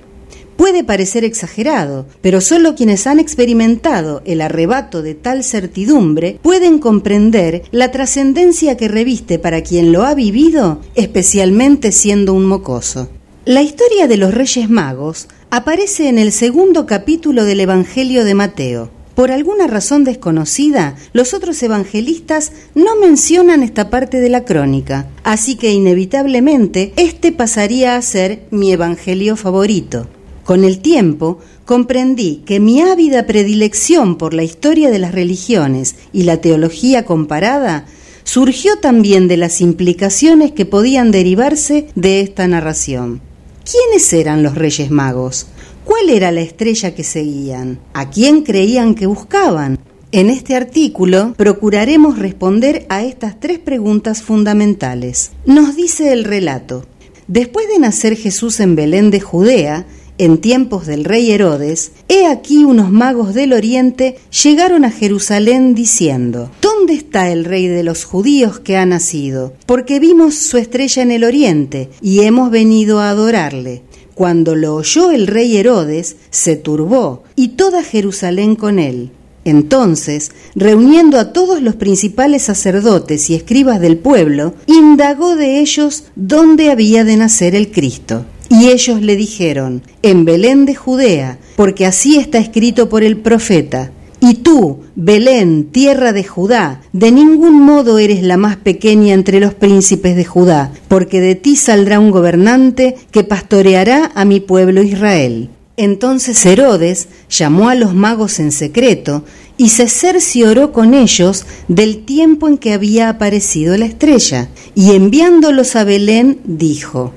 [0.56, 7.62] Puede parecer exagerado, pero solo quienes han experimentado el arrebato de tal certidumbre pueden comprender
[7.72, 13.08] la trascendencia que reviste para quien lo ha vivido, especialmente siendo un mocoso.
[13.44, 18.90] La historia de los Reyes Magos aparece en el segundo capítulo del Evangelio de Mateo.
[19.14, 25.56] Por alguna razón desconocida, los otros evangelistas no mencionan esta parte de la crónica, así
[25.56, 30.08] que inevitablemente este pasaría a ser mi evangelio favorito.
[30.44, 36.24] Con el tiempo comprendí que mi ávida predilección por la historia de las religiones y
[36.24, 37.86] la teología comparada
[38.24, 43.22] surgió también de las implicaciones que podían derivarse de esta narración.
[43.64, 45.46] ¿Quiénes eran los Reyes Magos?
[45.84, 47.78] ¿Cuál era la estrella que seguían?
[47.94, 49.78] ¿A quién creían que buscaban?
[50.12, 55.32] En este artículo procuraremos responder a estas tres preguntas fundamentales.
[55.46, 56.86] Nos dice el relato.
[57.26, 59.86] Después de nacer Jesús en Belén de Judea,
[60.18, 66.50] en tiempos del rey Herodes, he aquí unos magos del oriente llegaron a Jerusalén diciendo,
[66.60, 69.54] ¿Dónde está el rey de los judíos que ha nacido?
[69.66, 73.82] Porque vimos su estrella en el oriente y hemos venido a adorarle.
[74.14, 79.10] Cuando lo oyó el rey Herodes, se turbó, y toda Jerusalén con él.
[79.44, 86.70] Entonces, reuniendo a todos los principales sacerdotes y escribas del pueblo, indagó de ellos dónde
[86.70, 88.24] había de nacer el Cristo.
[88.56, 93.90] Y ellos le dijeron, en Belén de Judea, porque así está escrito por el profeta.
[94.20, 99.54] Y tú, Belén, tierra de Judá, de ningún modo eres la más pequeña entre los
[99.54, 105.50] príncipes de Judá, porque de ti saldrá un gobernante que pastoreará a mi pueblo Israel.
[105.76, 109.24] Entonces Herodes llamó a los magos en secreto
[109.56, 115.74] y se cercioró con ellos del tiempo en que había aparecido la estrella, y enviándolos
[115.74, 117.12] a Belén dijo,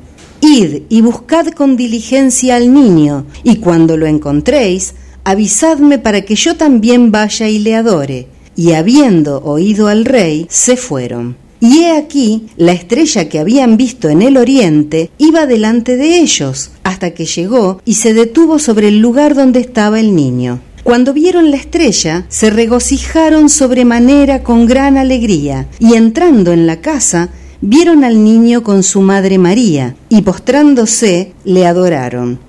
[0.48, 4.94] Id y buscad con diligencia al niño, y cuando lo encontréis,
[5.26, 8.28] avisadme para que yo también vaya y le adore.
[8.56, 11.36] Y habiendo oído al rey, se fueron.
[11.60, 16.72] Y he aquí, la estrella que habían visto en el oriente iba delante de ellos,
[16.84, 20.62] hasta que llegó y se detuvo sobre el lugar donde estaba el niño.
[20.84, 27.32] Cuando vieron la estrella, se regocijaron sobremanera con gran alegría, y entrando en la casa,
[27.62, 32.40] vieron al niño con su madre María, y postrándose le adoraron.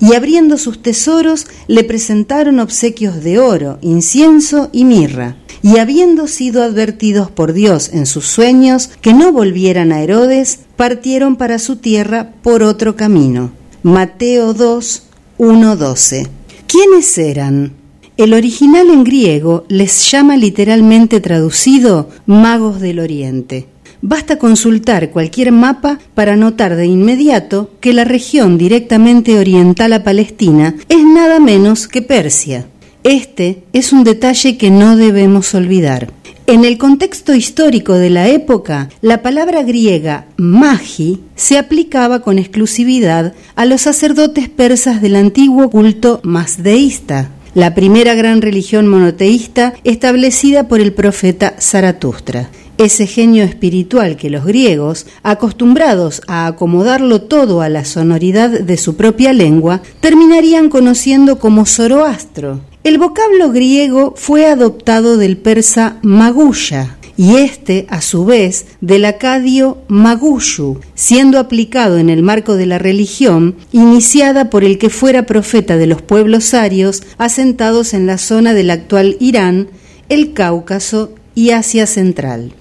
[0.00, 5.36] Y abriendo sus tesoros le presentaron obsequios de oro, incienso y mirra.
[5.62, 11.36] Y habiendo sido advertidos por Dios en sus sueños que no volvieran a Herodes, partieron
[11.36, 13.52] para su tierra por otro camino.
[13.82, 15.02] Mateo 2,
[15.36, 16.26] 1, 12.
[16.66, 17.74] ¿Quiénes eran?
[18.16, 23.66] El original en griego les llama literalmente traducido magos del oriente
[24.02, 30.74] basta consultar cualquier mapa para notar de inmediato que la región directamente oriental a Palestina
[30.88, 32.66] es nada menos que Persia.
[33.02, 36.12] Este es un detalle que no debemos olvidar.
[36.46, 43.34] En el contexto histórico de la época, la palabra griega magi se aplicaba con exclusividad
[43.54, 50.80] a los sacerdotes persas del antiguo culto mazdeísta, la primera gran religión monoteísta establecida por
[50.80, 52.50] el profeta Zaratustra.
[52.80, 58.96] Ese genio espiritual que los griegos, acostumbrados a acomodarlo todo a la sonoridad de su
[58.96, 67.36] propia lengua, terminarían conociendo como Zoroastro, el vocablo griego fue adoptado del persa maguya y
[67.36, 73.56] este, a su vez, del acadio magushu, siendo aplicado en el marco de la religión
[73.72, 78.70] iniciada por el que fuera profeta de los pueblos arios asentados en la zona del
[78.70, 79.68] actual Irán,
[80.08, 82.54] el Cáucaso y Asia Central.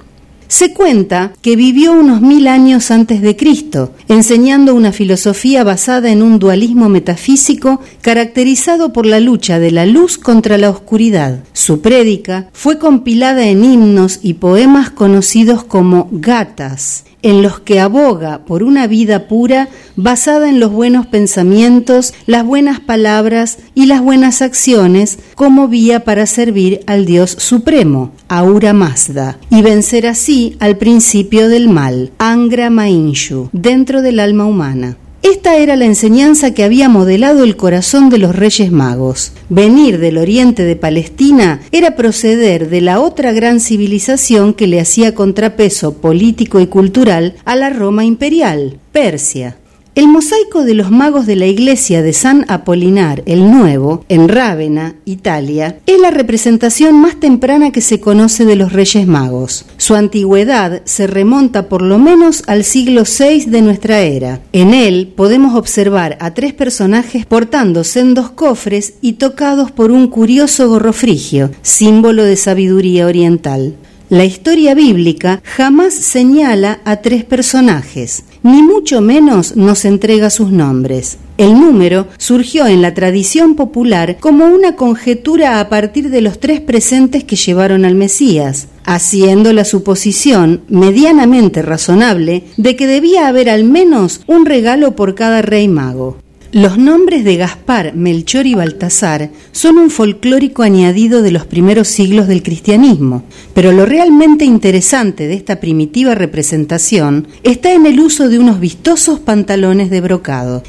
[0.49, 6.23] Se cuenta que vivió unos mil años antes de Cristo, enseñando una filosofía basada en
[6.23, 11.43] un dualismo metafísico caracterizado por la lucha de la luz contra la oscuridad.
[11.53, 18.45] Su prédica fue compilada en himnos y poemas conocidos como gatas, en los que aboga
[18.45, 24.41] por una vida pura basada en los buenos pensamientos, las buenas palabras y las buenas
[24.41, 31.49] acciones como vía para servir al Dios Supremo, Aura Mazda, y vencer así al principio
[31.49, 34.97] del mal, Angra Mainshu, dentro del alma humana.
[35.29, 39.31] Esta era la enseñanza que había modelado el corazón de los reyes magos.
[39.47, 45.13] Venir del oriente de Palestina era proceder de la otra gran civilización que le hacía
[45.13, 49.58] contrapeso político y cultural a la Roma imperial, Persia.
[49.95, 54.95] El mosaico de los magos de la iglesia de San Apolinar el Nuevo, en Rávena,
[55.03, 59.65] Italia, es la representación más temprana que se conoce de los Reyes Magos.
[59.77, 64.41] Su antigüedad se remonta por lo menos al siglo VI de nuestra era.
[64.53, 70.69] En él podemos observar a tres personajes portando sendos cofres y tocados por un curioso
[70.69, 73.75] gorro frigio, símbolo de sabiduría oriental.
[74.09, 81.17] La historia bíblica jamás señala a tres personajes, ni mucho menos nos entrega sus nombres.
[81.37, 86.59] El número surgió en la tradición popular como una conjetura a partir de los tres
[86.59, 93.63] presentes que llevaron al Mesías, haciendo la suposición medianamente razonable de que debía haber al
[93.63, 96.17] menos un regalo por cada rey mago.
[96.51, 102.27] Los nombres de Gaspar, Melchor y Baltasar son un folclórico añadido de los primeros siglos
[102.27, 103.23] del cristianismo,
[103.53, 109.19] pero lo realmente interesante de esta primitiva representación está en el uso de unos vistosos
[109.19, 110.63] pantalones de brocado.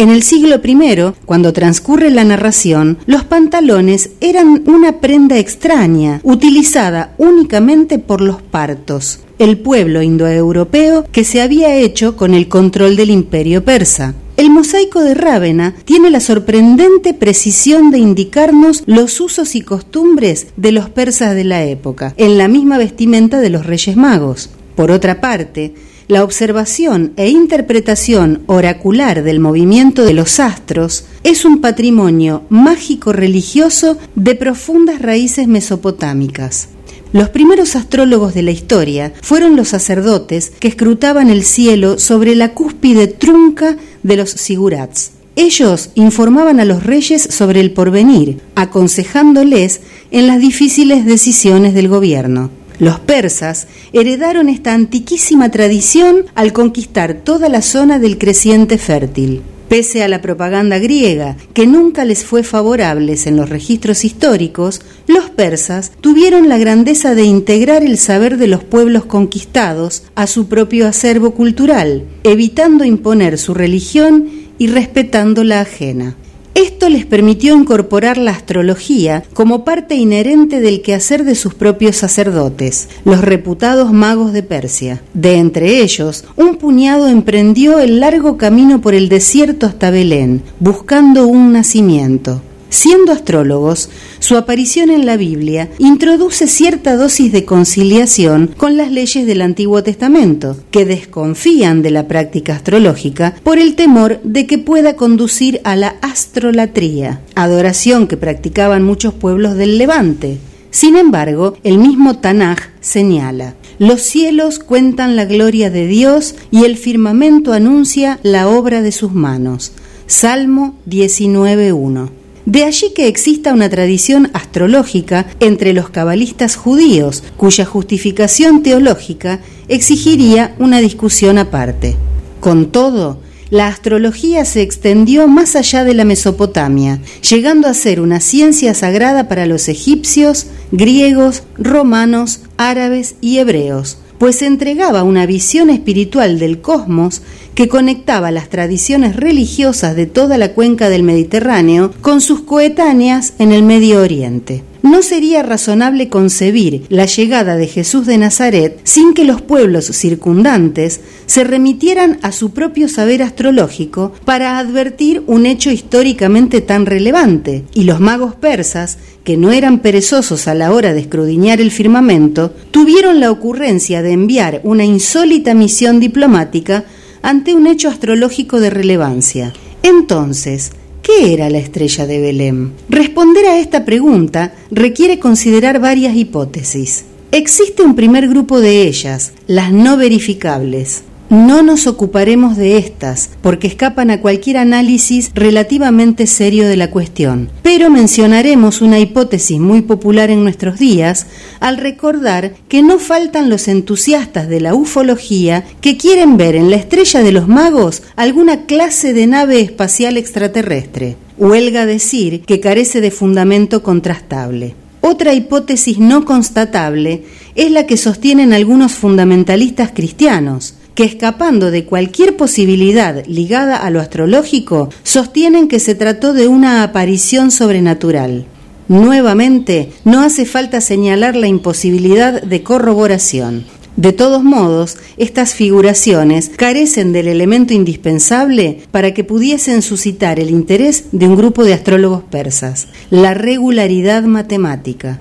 [0.00, 7.14] En el siglo I, cuando transcurre la narración, los pantalones eran una prenda extraña, utilizada
[7.18, 13.10] únicamente por los partos, el pueblo indoeuropeo que se había hecho con el control del
[13.10, 14.14] imperio persa.
[14.38, 20.72] El mosaico de Rávena tiene la sorprendente precisión de indicarnos los usos y costumbres de
[20.72, 24.48] los persas de la época, en la misma vestimenta de los Reyes Magos.
[24.76, 25.74] Por otra parte,
[26.10, 33.96] la observación e interpretación oracular del movimiento de los astros es un patrimonio mágico religioso
[34.16, 36.68] de profundas raíces mesopotámicas.
[37.12, 42.54] Los primeros astrólogos de la historia fueron los sacerdotes que escrutaban el cielo sobre la
[42.54, 45.12] cúspide trunca de los sigurats.
[45.36, 49.80] Ellos informaban a los reyes sobre el porvenir, aconsejándoles
[50.10, 52.50] en las difíciles decisiones del gobierno.
[52.80, 59.42] Los persas heredaron esta antiquísima tradición al conquistar toda la zona del creciente fértil.
[59.68, 65.28] Pese a la propaganda griega, que nunca les fue favorable en los registros históricos, los
[65.28, 70.88] persas tuvieron la grandeza de integrar el saber de los pueblos conquistados a su propio
[70.88, 74.28] acervo cultural, evitando imponer su religión
[74.58, 76.16] y respetando la ajena.
[76.54, 82.88] Esto les permitió incorporar la astrología como parte inherente del quehacer de sus propios sacerdotes,
[83.04, 85.00] los reputados magos de Persia.
[85.14, 91.26] De entre ellos, un puñado emprendió el largo camino por el desierto hasta Belén, buscando
[91.26, 92.42] un nacimiento.
[92.70, 93.90] Siendo astrólogos,
[94.20, 99.82] su aparición en la Biblia introduce cierta dosis de conciliación con las leyes del Antiguo
[99.82, 105.74] Testamento, que desconfían de la práctica astrológica por el temor de que pueda conducir a
[105.74, 110.38] la astrolatría, adoración que practicaban muchos pueblos del Levante.
[110.70, 116.76] Sin embargo, el mismo Tanaj señala, los cielos cuentan la gloria de Dios y el
[116.76, 119.72] firmamento anuncia la obra de sus manos.
[120.06, 128.62] Salmo 19.1 De allí que exista una tradición astrológica entre los cabalistas judíos, cuya justificación
[128.62, 131.96] teológica exigiría una discusión aparte.
[132.40, 133.20] Con todo,
[133.50, 139.28] la astrología se extendió más allá de la Mesopotamia, llegando a ser una ciencia sagrada
[139.28, 147.22] para los egipcios, griegos, romanos, árabes y hebreos, pues entregaba una visión espiritual del cosmos
[147.54, 153.50] que conectaba las tradiciones religiosas de toda la cuenca del Mediterráneo con sus coetáneas en
[153.50, 154.62] el Medio Oriente.
[154.82, 161.00] No sería razonable concebir la llegada de Jesús de Nazaret sin que los pueblos circundantes
[161.26, 167.84] se remitieran a su propio saber astrológico para advertir un hecho históricamente tan relevante, y
[167.84, 173.20] los magos persas, que no eran perezosos a la hora de escrudiñar el firmamento, tuvieron
[173.20, 176.84] la ocurrencia de enviar una insólita misión diplomática
[177.22, 179.52] ante un hecho astrológico de relevancia.
[179.82, 180.72] Entonces,
[181.02, 182.72] ¿qué era la estrella de Belén?
[182.88, 187.04] Responder a esta pregunta requiere considerar varias hipótesis.
[187.32, 191.04] Existe un primer grupo de ellas, las no verificables.
[191.30, 197.48] No nos ocuparemos de estas, porque escapan a cualquier análisis relativamente serio de la cuestión,
[197.62, 201.28] pero mencionaremos una hipótesis muy popular en nuestros días
[201.60, 206.74] al recordar que no faltan los entusiastas de la ufología que quieren ver en la
[206.74, 211.16] estrella de los magos alguna clase de nave espacial extraterrestre.
[211.38, 214.74] Huelga decir que carece de fundamento contrastable.
[215.00, 217.22] Otra hipótesis no constatable
[217.54, 224.00] es la que sostienen algunos fundamentalistas cristianos, que escapando de cualquier posibilidad ligada a lo
[224.00, 228.46] astrológico, sostienen que se trató de una aparición sobrenatural.
[228.88, 233.64] Nuevamente, no hace falta señalar la imposibilidad de corroboración.
[233.96, 241.04] De todos modos, estas figuraciones carecen del elemento indispensable para que pudiesen suscitar el interés
[241.12, 245.20] de un grupo de astrólogos persas, la regularidad matemática.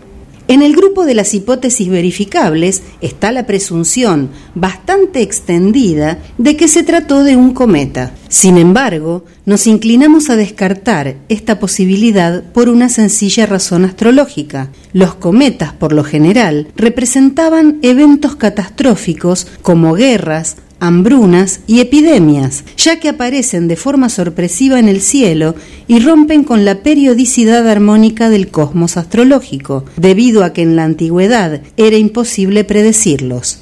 [0.49, 6.81] En el grupo de las hipótesis verificables está la presunción bastante extendida de que se
[6.81, 8.15] trató de un cometa.
[8.29, 14.71] Sin embargo, nos inclinamos a descartar esta posibilidad por una sencilla razón astrológica.
[14.91, 23.09] Los cometas, por lo general, representaban eventos catastróficos como guerras, hambrunas y epidemias, ya que
[23.09, 25.55] aparecen de forma sorpresiva en el cielo
[25.88, 31.61] y rompen con la periodicidad armónica del cosmos astrológico, debido a que en la antigüedad
[31.77, 33.59] era imposible predecirlos.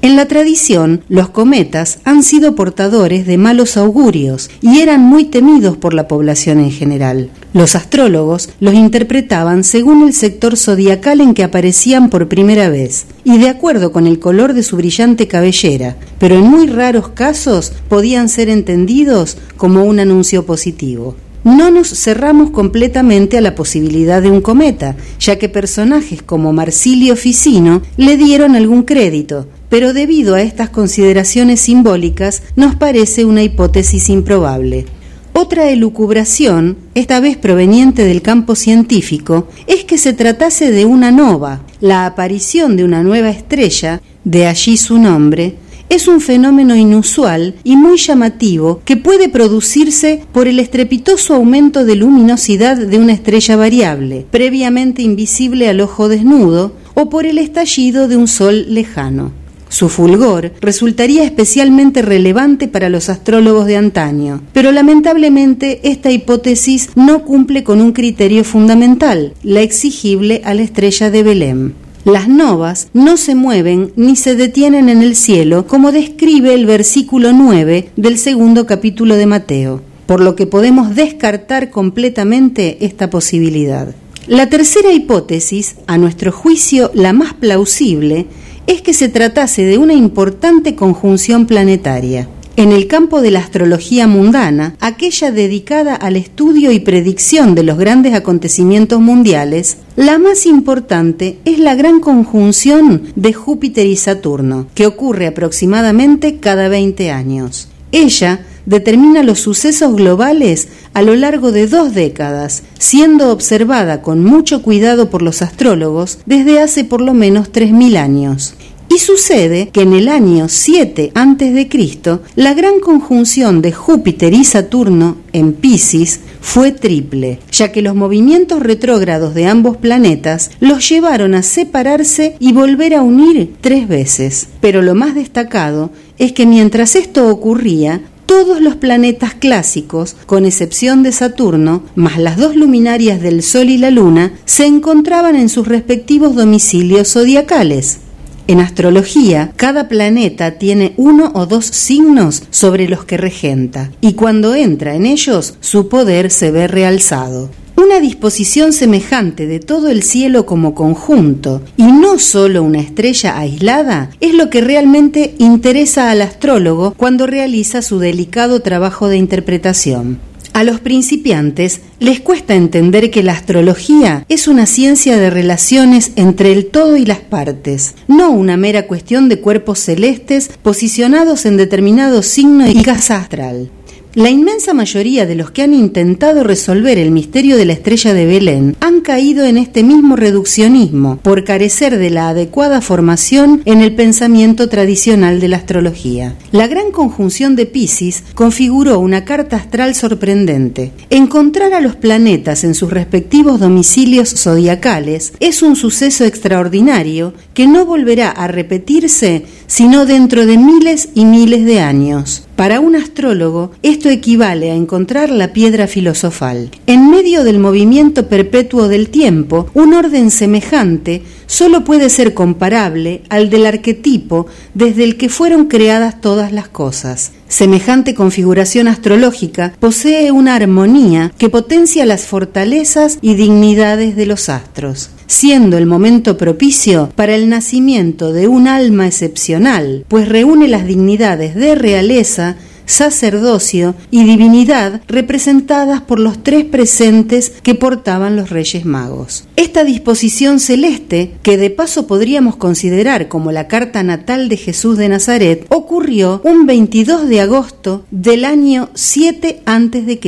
[0.00, 5.76] En la tradición, los cometas han sido portadores de malos augurios y eran muy temidos
[5.76, 7.30] por la población en general.
[7.52, 13.38] Los astrólogos los interpretaban según el sector zodiacal en que aparecían por primera vez y
[13.38, 18.28] de acuerdo con el color de su brillante cabellera, pero en muy raros casos podían
[18.28, 24.40] ser entendidos como un anuncio positivo no nos cerramos completamente a la posibilidad de un
[24.40, 30.70] cometa, ya que personajes como Marsilio Ficino le dieron algún crédito, pero debido a estas
[30.70, 34.86] consideraciones simbólicas nos parece una hipótesis improbable.
[35.32, 41.60] Otra elucubración, esta vez proveniente del campo científico, es que se tratase de una nova,
[41.80, 45.54] la aparición de una nueva estrella, de allí su nombre,
[45.88, 51.94] es un fenómeno inusual y muy llamativo que puede producirse por el estrepitoso aumento de
[51.94, 58.16] luminosidad de una estrella variable, previamente invisible al ojo desnudo, o por el estallido de
[58.16, 59.30] un sol lejano.
[59.68, 67.24] Su fulgor resultaría especialmente relevante para los astrólogos de antaño, pero lamentablemente esta hipótesis no
[67.24, 71.72] cumple con un criterio fundamental, la exigible a la estrella de Belém.
[72.04, 77.32] Las novas no se mueven ni se detienen en el cielo, como describe el versículo
[77.34, 83.94] 9 del segundo capítulo de Mateo, por lo que podemos descartar completamente esta posibilidad.
[84.26, 88.26] La tercera hipótesis, a nuestro juicio la más plausible,
[88.68, 92.28] es que se tratase de una importante conjunción planetaria.
[92.56, 97.78] En el campo de la astrología mundana, aquella dedicada al estudio y predicción de los
[97.78, 104.86] grandes acontecimientos mundiales, la más importante es la gran conjunción de Júpiter y Saturno, que
[104.86, 107.68] ocurre aproximadamente cada 20 años.
[107.90, 114.62] Ella determina los sucesos globales a lo largo de dos décadas, siendo observada con mucho
[114.62, 118.54] cuidado por los astrólogos desde hace por lo menos 3.000 años.
[118.90, 125.18] Y sucede que en el año 7 a.C., la gran conjunción de Júpiter y Saturno
[125.32, 131.42] en Pisces fue triple, ya que los movimientos retrógrados de ambos planetas los llevaron a
[131.42, 134.48] separarse y volver a unir tres veces.
[134.60, 141.02] Pero lo más destacado es que mientras esto ocurría, todos los planetas clásicos, con excepción
[141.02, 145.66] de Saturno, más las dos luminarias del Sol y la Luna, se encontraban en sus
[145.66, 148.00] respectivos domicilios zodiacales.
[148.46, 154.54] En astrología, cada planeta tiene uno o dos signos sobre los que regenta, y cuando
[154.54, 157.48] entra en ellos, su poder se ve realzado.
[157.78, 164.10] Una disposición semejante de todo el cielo como conjunto, y no solo una estrella aislada,
[164.18, 170.18] es lo que realmente interesa al astrólogo cuando realiza su delicado trabajo de interpretación.
[170.54, 176.50] A los principiantes les cuesta entender que la astrología es una ciencia de relaciones entre
[176.50, 182.24] el todo y las partes, no una mera cuestión de cuerpos celestes posicionados en determinado
[182.24, 183.70] signo y casa astral.
[184.14, 188.24] La inmensa mayoría de los que han intentado resolver el misterio de la estrella de
[188.24, 193.94] Belén han caído en este mismo reduccionismo por carecer de la adecuada formación en el
[193.94, 196.34] pensamiento tradicional de la astrología.
[196.52, 200.92] La gran conjunción de Pisces configuró una carta astral sorprendente.
[201.10, 207.84] Encontrar a los planetas en sus respectivos domicilios zodiacales es un suceso extraordinario que no
[207.84, 212.44] volverá a repetirse sino dentro de miles y miles de años.
[212.56, 216.70] Para un astrólogo, esto equivale a encontrar la piedra filosofal.
[216.86, 223.50] En medio del movimiento perpetuo del tiempo, un orden semejante solo puede ser comparable al
[223.50, 227.32] del arquetipo desde el que fueron creadas todas las cosas.
[227.46, 235.10] Semejante configuración astrológica posee una armonía que potencia las fortalezas y dignidades de los astros
[235.28, 241.54] siendo el momento propicio para el nacimiento de un alma excepcional, pues reúne las dignidades
[241.54, 242.56] de realeza,
[242.88, 249.46] sacerdocio y divinidad representadas por los tres presentes que portaban los Reyes Magos.
[249.56, 255.10] Esta disposición celeste, que de paso podríamos considerar como la carta natal de Jesús de
[255.10, 260.20] Nazaret, ocurrió un 22 de agosto del año 7 a.C.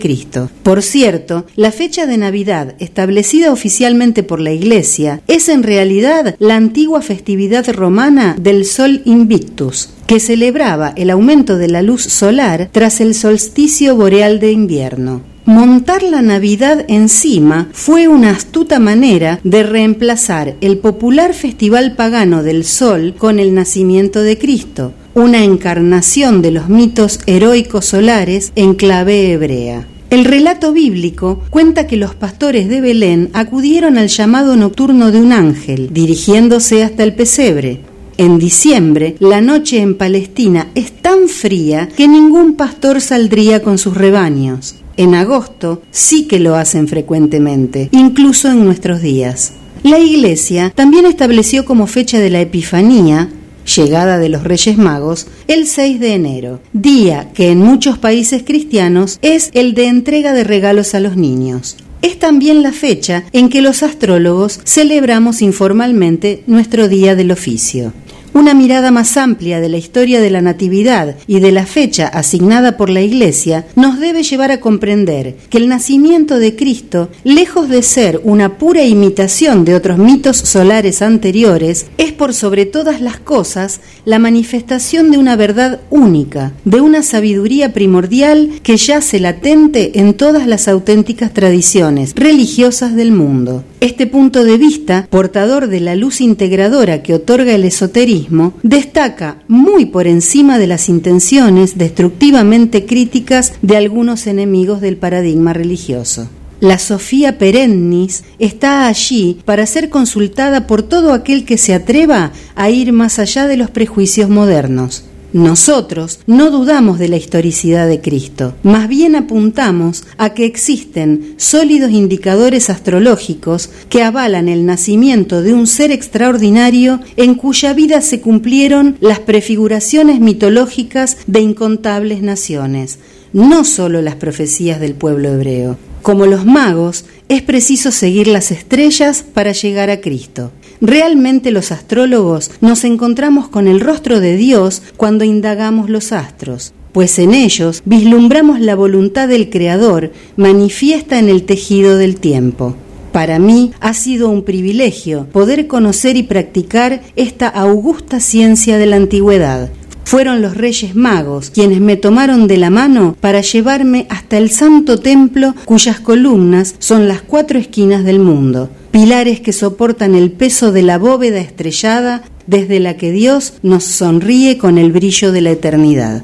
[0.64, 6.56] Por cierto, la fecha de Navidad establecida oficialmente por la Iglesia es en realidad la
[6.56, 13.00] antigua festividad romana del Sol Invictus, que celebraba el aumento de la luz solar tras
[13.00, 15.22] el solsticio boreal de invierno.
[15.46, 22.66] Montar la Navidad encima fue una astuta manera de reemplazar el popular festival pagano del
[22.66, 29.32] Sol con el nacimiento de Cristo, una encarnación de los mitos heroicos solares en clave
[29.32, 29.86] hebrea.
[30.10, 35.34] El relato bíblico cuenta que los pastores de Belén acudieron al llamado nocturno de un
[35.34, 37.82] ángel, dirigiéndose hasta el pesebre.
[38.20, 43.96] En diciembre, la noche en Palestina es tan fría que ningún pastor saldría con sus
[43.96, 44.76] rebaños.
[44.98, 49.54] En agosto sí que lo hacen frecuentemente, incluso en nuestros días.
[49.84, 53.30] La Iglesia también estableció como fecha de la Epifanía,
[53.74, 59.18] llegada de los Reyes Magos, el 6 de enero, día que en muchos países cristianos
[59.22, 61.78] es el de entrega de regalos a los niños.
[62.02, 67.94] Es también la fecha en que los astrólogos celebramos informalmente nuestro día del oficio.
[68.34, 72.78] Una mirada más amplia de la historia de la Natividad y de la fecha asignada
[72.78, 77.82] por la Iglesia nos debe llevar a comprender que el nacimiento de Cristo, lejos de
[77.82, 83.82] ser una pura imitación de otros mitos solares anteriores, es por sobre todas las cosas
[84.06, 90.46] la manifestación de una verdad única, de una sabiduría primordial que yace latente en todas
[90.46, 93.64] las auténticas tradiciones religiosas del mundo.
[93.82, 99.86] Este punto de vista, portador de la luz integradora que otorga el esoterismo, destaca muy
[99.86, 106.28] por encima de las intenciones destructivamente críticas de algunos enemigos del paradigma religioso.
[106.60, 112.70] La Sofía Perennis está allí para ser consultada por todo aquel que se atreva a
[112.70, 115.06] ir más allá de los prejuicios modernos.
[115.32, 121.92] Nosotros no dudamos de la historicidad de Cristo, más bien apuntamos a que existen sólidos
[121.92, 128.98] indicadores astrológicos que avalan el nacimiento de un ser extraordinario en cuya vida se cumplieron
[129.02, 132.98] las prefiguraciones mitológicas de incontables naciones,
[133.32, 135.78] no solo las profecías del pueblo hebreo.
[136.02, 140.52] Como los magos, es preciso seguir las estrellas para llegar a Cristo.
[140.82, 147.20] Realmente los astrólogos nos encontramos con el rostro de Dios cuando indagamos los astros, pues
[147.20, 152.78] en ellos vislumbramos la voluntad del Creador manifiesta en el tejido del tiempo.
[153.12, 158.96] Para mí ha sido un privilegio poder conocer y practicar esta augusta ciencia de la
[158.96, 159.70] antigüedad.
[160.06, 164.98] Fueron los reyes magos quienes me tomaron de la mano para llevarme hasta el santo
[164.98, 170.84] templo cuyas columnas son las cuatro esquinas del mundo pilares que soportan el peso de
[170.84, 176.24] la bóveda estrellada desde la que Dios nos sonríe con el brillo de la eternidad.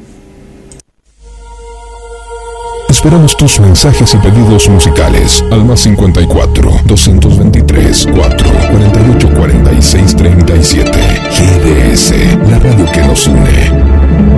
[2.89, 10.91] Esperamos tus mensajes y pedidos musicales al más 54 223 4 48 46 37.
[11.29, 14.34] GDS, la radio que nos une.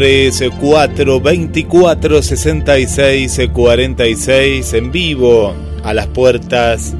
[0.00, 6.94] 223 424 66 46 en vivo a las puertas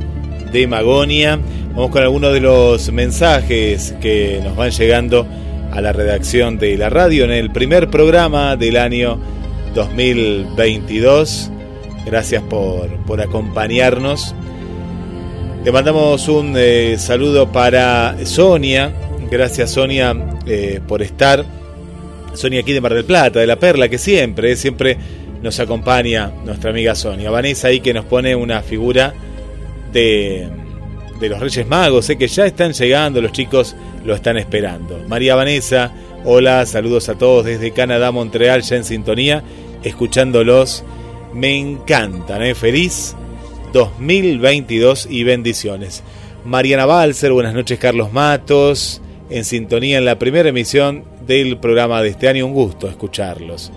[0.53, 1.38] de Magonia.
[1.70, 5.26] Vamos con algunos de los mensajes que nos van llegando
[5.72, 9.18] a la redacción de la radio en el primer programa del año
[9.74, 11.51] 2022.
[12.05, 14.34] Gracias por, por acompañarnos.
[15.64, 18.92] Le mandamos un eh, saludo para Sonia.
[19.30, 21.59] Gracias Sonia eh, por estar.
[22.35, 24.97] Sonia aquí de Mar del Plata, de La Perla, que siempre, siempre
[25.43, 27.31] nos acompaña nuestra amiga Sonia.
[27.31, 29.14] Vanessa ahí que nos pone una figura
[29.93, 30.49] de,
[31.18, 33.74] de los Reyes Magos, sé que ya están llegando, los chicos
[34.05, 34.99] lo están esperando.
[35.09, 35.93] María Vanessa,
[36.24, 39.43] hola, saludos a todos desde Canadá, Montreal, ya en sintonía,
[39.83, 40.85] escuchándolos.
[41.33, 42.55] Me encantan, ¿eh?
[42.55, 43.14] Feliz
[43.72, 46.03] 2022 y bendiciones.
[46.45, 49.01] Mariana Balser, buenas noches Carlos Matos,
[49.31, 53.72] en sintonía en la primera emisión del programa de este año, un gusto escucharlos.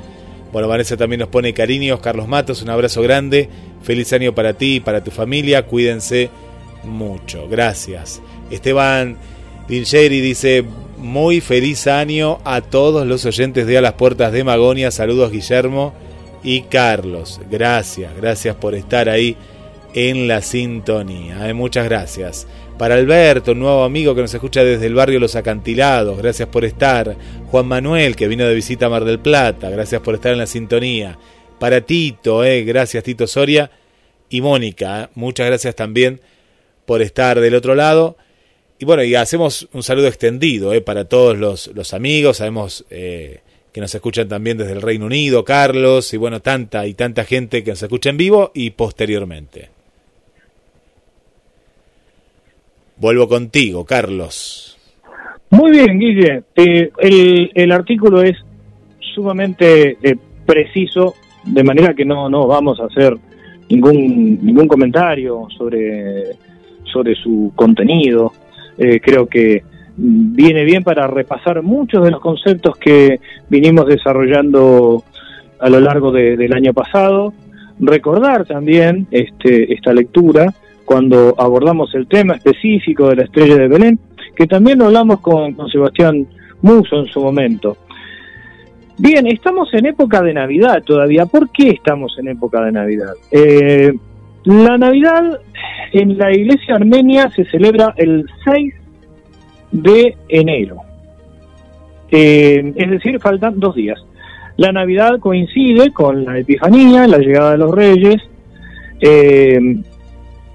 [0.51, 3.49] Bueno, Vanessa también nos pone cariños, Carlos Matos, un abrazo grande,
[3.82, 6.30] feliz año para ti y para tu familia, cuídense
[6.84, 8.22] mucho, gracias.
[8.51, 9.18] Esteban
[9.68, 10.64] Dingeri dice,
[10.97, 15.93] muy feliz año a todos los oyentes de A las Puertas de Magonia, saludos Guillermo
[16.43, 19.38] y Carlos, gracias, gracias por estar ahí
[19.93, 22.47] en la sintonía, eh, muchas gracias.
[22.78, 26.65] Para Alberto, un nuevo amigo que nos escucha desde el barrio Los Acantilados, gracias por
[26.65, 27.15] estar.
[27.47, 30.47] Juan Manuel, que vino de visita a Mar del Plata, gracias por estar en la
[30.47, 31.17] sintonía.
[31.59, 33.69] Para Tito, eh, gracias Tito Soria.
[34.30, 36.19] Y Mónica, eh, muchas gracias también
[36.86, 38.17] por estar del otro lado.
[38.80, 43.80] Y bueno, y hacemos un saludo extendido eh, para todos los, amigos, sabemos eh, que
[43.80, 47.71] nos escuchan también desde el Reino Unido, Carlos, y bueno, tanta y tanta gente que
[47.71, 49.72] nos escucha en vivo y posteriormente.
[52.98, 54.78] Vuelvo contigo, Carlos.
[55.50, 56.44] Muy bien, Guille.
[56.56, 58.38] Eh, el, artículo es
[59.14, 60.16] sumamente eh,
[60.46, 61.14] preciso,
[61.44, 63.16] de manera que no, no vamos a hacer
[63.70, 66.36] ningún, ningún comentario sobre,
[66.91, 68.34] sobre su contenido.
[68.78, 69.64] Eh, creo que
[69.96, 73.20] viene bien para repasar muchos de los conceptos que
[73.50, 75.04] vinimos desarrollando
[75.60, 77.34] a lo largo de, del año pasado.
[77.80, 80.54] Recordar también este, esta lectura
[80.94, 84.00] cuando abordamos el tema específico de la estrella de Belén,
[84.36, 86.28] que también lo hablamos con, Sebastián
[86.62, 87.78] Muso en su momento.
[89.00, 91.26] Bien, estamos en época de Navidad todavía.
[91.26, 93.14] ¿Por qué estamos en época de Navidad?
[93.32, 93.91] Eh,
[94.44, 95.39] la Navidad
[95.94, 98.76] en la iglesia armenia se celebra el 6
[99.72, 100.78] de enero.
[102.12, 104.00] Eh, es decir, faltan dos días.
[104.58, 108.22] La Navidad coincide con la Epifanía, la llegada de los reyes.
[109.02, 109.82] Eh,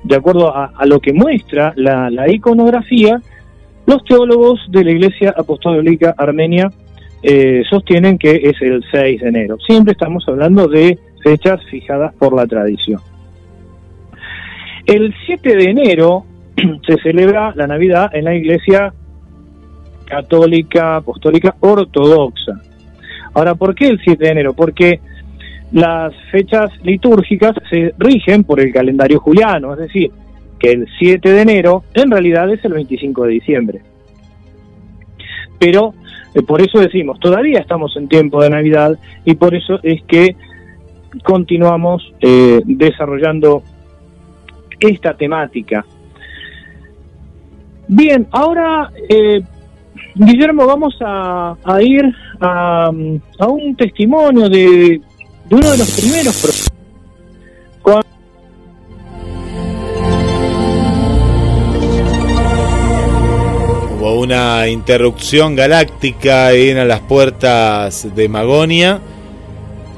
[0.04, 3.20] de acuerdo a, lo que muestra la, la, iconografía,
[3.86, 6.70] los teólogos de la Iglesia Apostólica Armenia
[7.22, 9.56] eh, sostienen que es el 6 de enero.
[9.66, 13.00] Siempre estamos hablando de fechas fijadas por la tradición.
[14.86, 16.24] El 7 de enero
[16.86, 18.92] se celebra la Navidad en la Iglesia
[20.06, 22.60] Católica Apostólica Ortodoxa.
[23.34, 24.54] Ahora, ¿por qué el 7 de enero?
[24.54, 25.00] Porque
[25.72, 30.10] las fechas litúrgicas se rigen por el calendario juliano, es decir,
[30.58, 33.80] que el 7 de enero en realidad es el 25 de diciembre.
[35.58, 35.94] Pero
[36.34, 40.36] eh, por eso decimos, todavía estamos en tiempo de Navidad y por eso es que
[41.22, 43.62] continuamos eh, desarrollando
[44.80, 45.84] esta temática.
[47.88, 49.40] Bien, ahora, eh,
[50.14, 52.04] Guillermo, vamos a, ir
[52.40, 55.00] a un testimonio de
[55.50, 56.60] uno de los primeros
[63.98, 69.00] Hubo una interrupción galáctica en las puertas de Magonia.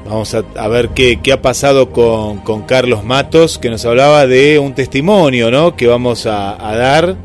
[0.05, 4.57] Vamos a, ver qué, qué, ha pasado con, con, Carlos Matos, que nos hablaba de
[4.57, 5.75] un testimonio ¿no?
[5.75, 7.15] que vamos a, a dar.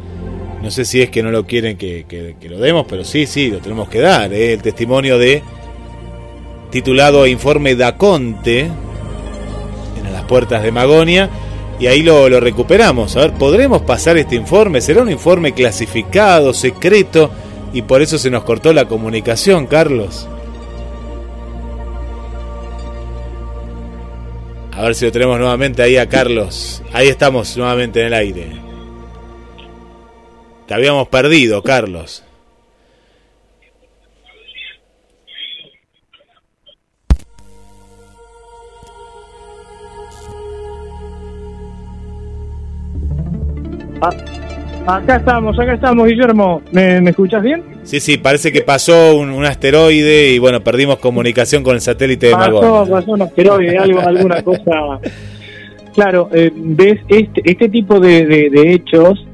[0.63, 3.27] No sé si es que no lo quieren que, que, que lo demos, pero sí,
[3.27, 4.33] sí, lo tenemos que dar.
[4.33, 4.53] ¿eh?
[4.53, 5.43] El testimonio de
[6.77, 11.31] titulado Informe Daconte, en las puertas de Magonia,
[11.81, 13.17] y ahí lo, lo, recuperamos.
[13.17, 14.83] A ver, ¿podremos pasar este informe?
[14.83, 17.31] ¿Será un informe clasificado, secreto,
[17.73, 20.29] y por eso se nos cortó la comunicación, Carlos?
[24.73, 26.83] A ver si lo tenemos nuevamente ahí a Carlos.
[26.93, 28.53] Ahí estamos nuevamente en el aire.
[30.67, 32.26] Te habíamos perdido, Carlos.
[44.01, 44.11] Ah,
[44.87, 46.63] acá estamos, acá estamos, Guillermo.
[46.73, 47.63] ¿Me, ¿Me, escuchas bien?
[47.85, 52.33] Sí, sí, parece que pasó un, asteroide y bueno, perdimos comunicación con el satélite de
[52.33, 55.01] Pasó, pasó un asteroide, algo, alguna cosa.
[55.95, 59.27] Claro, eh, ves, este, este tipo de, hechos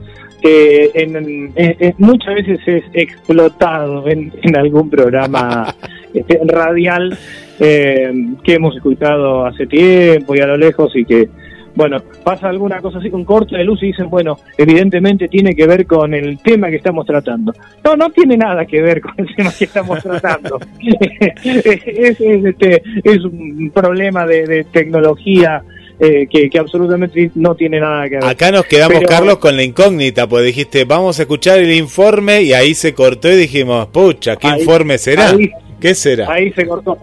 [0.43, 1.53] eh, en,
[1.99, 5.75] muchas veces es explotado en, algún programa
[6.15, 7.19] este, radial
[7.59, 8.13] eh,
[8.45, 11.29] que hemos escuchado hace tiempo y a lo lejos y que
[11.75, 15.67] bueno, pasa alguna cosa así con corte de luz y dicen, bueno, evidentemente tiene que
[15.67, 17.53] ver con el tema que estamos tratando.
[17.85, 20.59] No, no tiene nada que ver con el tema que estamos tratando.
[21.45, 25.63] es, este, es un problema de, tecnología
[25.99, 28.25] eh, que, absolutamente no tiene nada que ver.
[28.25, 32.53] Acá nos quedamos, Carlos, con la incógnita, pues dijiste, vamos a escuchar el informe y
[32.53, 35.35] ahí se cortó y dijimos, pucha, ¿qué informe será?
[35.81, 36.31] ¿Qué será?
[36.31, 36.99] Ahí se cortó.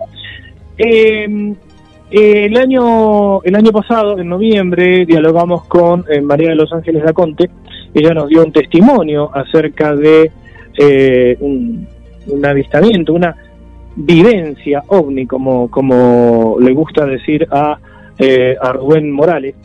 [0.77, 1.55] Eh,
[2.11, 7.03] eh, el año el año pasado, en noviembre, dialogamos con eh, María de los Ángeles
[7.03, 7.49] Daconte.
[7.93, 10.31] Ella nos dio un testimonio acerca de
[10.77, 11.87] eh, un,
[12.43, 13.35] avistamiento, una
[13.95, 17.77] vivencia ovni, como, como le gusta decir a,
[18.61, 19.55] a Rubén Morales.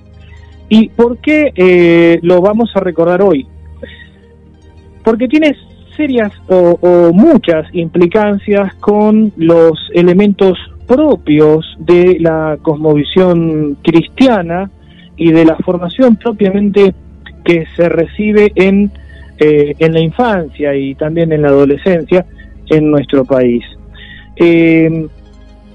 [0.68, 3.46] ¿Y por qué lo vamos a recordar hoy?
[5.02, 5.54] Porque tiene
[5.94, 14.70] serias o muchas implicancias con los elementos propios de la cosmovisión cristiana
[15.16, 16.94] y de la formación propiamente
[17.44, 18.90] que se recibe en,
[19.38, 22.24] eh, en la infancia y también en la adolescencia
[22.70, 23.64] en nuestro país.
[24.36, 25.06] Eh,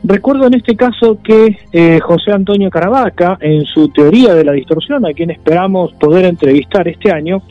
[0.03, 5.05] recuerdo en este caso que eh, José Antonio Caravaca, en su teoría de la distorsión,
[5.05, 7.43] a quien esperamos poder entrevistar este año,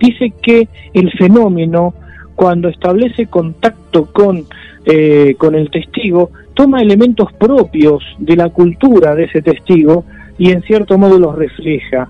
[0.00, 1.94] dice que el fenómeno,
[2.34, 4.44] cuando establece contacto con,
[5.38, 10.04] con el testigo, toma elementos propios de la cultura de ese testigo
[10.38, 12.08] y en cierto modo los refleja.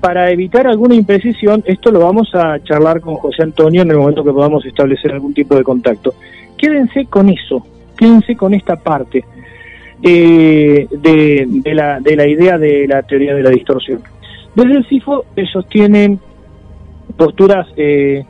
[0.00, 4.24] Para evitar alguna imprecisión, esto lo vamos a charlar con José Antonio en el momento
[4.24, 6.14] que podamos establecer algún tipo de contacto.
[6.58, 7.64] Quédense con eso,
[7.96, 9.24] quédense con esta parte
[10.02, 14.00] eh, de, la, de la idea de la teoría de la distorsión.
[14.56, 16.18] Desde el CIFO ellos tienen
[17.16, 18.24] posturas eh,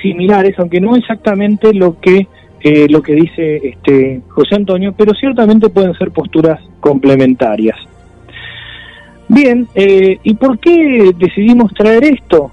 [0.00, 2.26] similares, aunque no exactamente lo que
[2.60, 7.76] eh, lo que dice este José Antonio, pero ciertamente pueden ser posturas complementarias.
[9.28, 12.50] Bien, eh, ¿y por qué decidimos traer esto?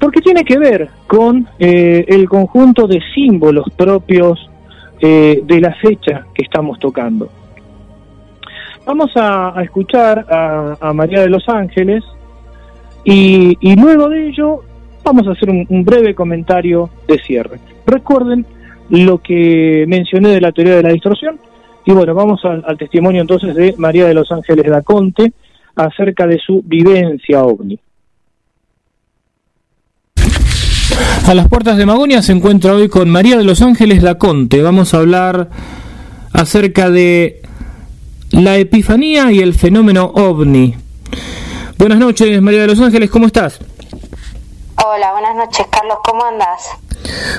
[0.00, 4.48] Porque tiene que ver con eh, el conjunto de símbolos propios
[5.00, 7.28] de la fecha que estamos tocando.
[8.84, 12.02] Vamos a, escuchar a, María de los Ángeles
[13.04, 14.64] y, luego de ello
[15.04, 17.60] vamos a hacer un breve comentario de cierre.
[17.88, 18.44] Recuerden
[18.90, 21.40] lo que mencioné de la teoría de la distorsión.
[21.86, 25.32] Y bueno, vamos al, testimonio entonces de María de los Ángeles da Conte
[25.74, 27.78] acerca de su vivencia ovni.
[31.26, 34.60] A las puertas de Magonia se encuentra hoy con María de los Ángeles da Conte.
[34.60, 35.48] Vamos a hablar
[36.32, 37.40] acerca de
[38.32, 40.74] la epifanía y el fenómeno ovni.
[41.78, 43.60] Buenas noches, María de los Ángeles, ¿cómo estás?
[44.90, 46.70] Hola, buenas noches, Carlos, ¿cómo andas?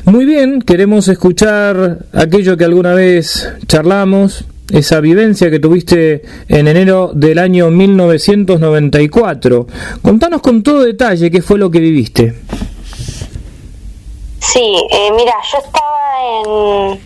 [0.05, 7.09] Muy bien, queremos escuchar aquello que alguna vez charlamos, esa vivencia que tuviste en enero
[7.11, 9.65] del año 1994.
[10.03, 12.35] Contanos con todo detalle qué fue lo que viviste.
[14.37, 16.99] Sí, eh, mira, yo estaba en,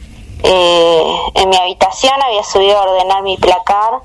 [0.44, 1.04] eh,
[1.36, 4.02] en mi habitación, había subido a ordenar mi placar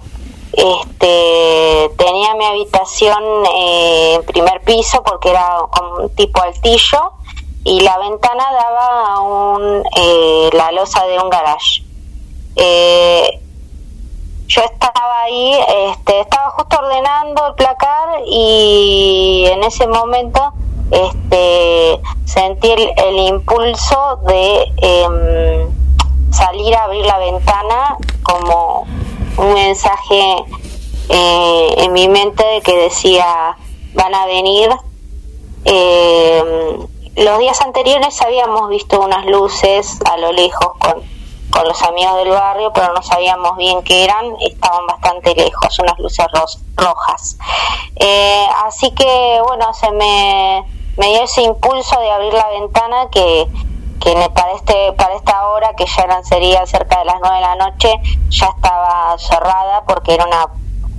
[0.59, 3.22] este tenía mi habitación
[3.56, 7.12] eh, en primer piso porque era un tipo altillo
[7.64, 11.82] y la ventana daba a un, eh, la losa de un garage.
[12.56, 13.40] Eh,
[14.46, 15.52] yo estaba ahí,
[15.90, 20.54] este, estaba justo ordenando el placar y en ese momento
[20.90, 28.86] este, sentí el, impulso de em, salir a abrir la ventana como
[29.39, 30.36] un mensaje
[31.09, 33.57] eh, en mi mente que decía
[33.95, 34.68] van a venir
[35.64, 36.78] eh,
[37.16, 41.03] los días anteriores habíamos visto unas luces a lo lejos con,
[41.51, 45.99] con los amigos del barrio, pero no sabíamos bien qué eran, estaban bastante lejos, unas
[45.99, 46.26] luces
[46.76, 47.36] rojas.
[47.97, 50.64] Eh, así que, bueno, se me,
[50.97, 53.49] me dio ese impulso de abrir la ventana que,
[54.01, 57.42] que para, este, para esta hora, que ya eran, sería cerca de las nueve de
[57.42, 57.92] la noche,
[58.30, 60.49] ya estaba cerrada porque era una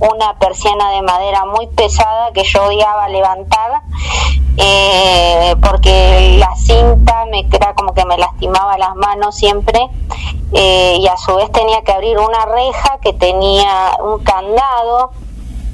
[0.00, 3.82] una persiana de madera muy pesada que yo odiaba levantar
[4.56, 9.78] eh, porque la cinta me era como que me lastimaba las manos siempre
[10.52, 15.12] eh, y a su vez tenía que abrir una reja que tenía un candado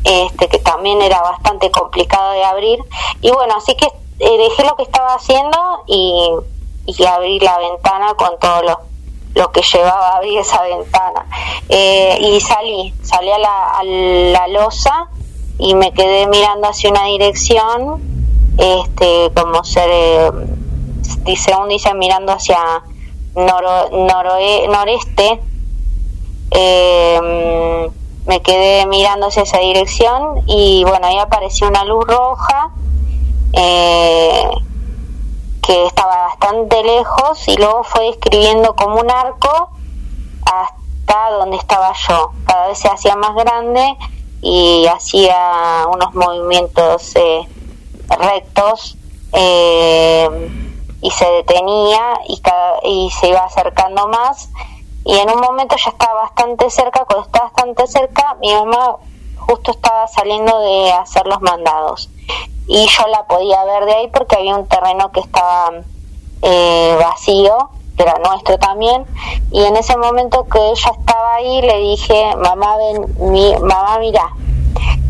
[0.04, 2.78] este que también era bastante complicado de abrir.
[3.22, 3.86] Y bueno así que
[4.18, 6.30] eh, dejé lo que estaba haciendo y,
[6.86, 8.80] y abrí la ventana con todo lo,
[9.34, 11.26] lo que llevaba a abrir esa ventana.
[11.68, 15.08] Eh, y salí, salí a la, a la losa
[15.58, 18.00] y me quedé mirando hacia una dirección,
[18.58, 20.30] este, como ser, eh,
[21.36, 22.58] según dicen, mirando hacia
[23.34, 25.40] noro, noroe, noreste.
[26.50, 27.90] Eh,
[28.26, 32.72] me quedé mirando hacia esa dirección y bueno, ahí apareció una luz roja
[33.52, 34.42] eh,
[35.66, 39.70] que estaba bastante lejos y luego fue escribiendo como un arco
[40.44, 42.30] hasta donde estaba yo.
[42.46, 43.96] Cada vez se hacía más grande
[44.42, 47.48] y hacía unos movimientos eh,
[48.08, 48.96] rectos
[49.32, 50.28] eh,
[51.00, 54.50] y se detenía y, cada, y se iba acercando más
[55.04, 58.96] y en un momento ya estaba bastante cerca, cuando estaba bastante cerca, mi mamá
[59.36, 62.08] justo estaba saliendo de hacer los mandados
[62.66, 65.72] y yo la podía ver de ahí porque había un terreno que estaba
[66.42, 69.06] eh, vacío, que era nuestro también,
[69.50, 74.32] y en ese momento que ella estaba ahí le dije, mamá, ven, mi, mamá, mira,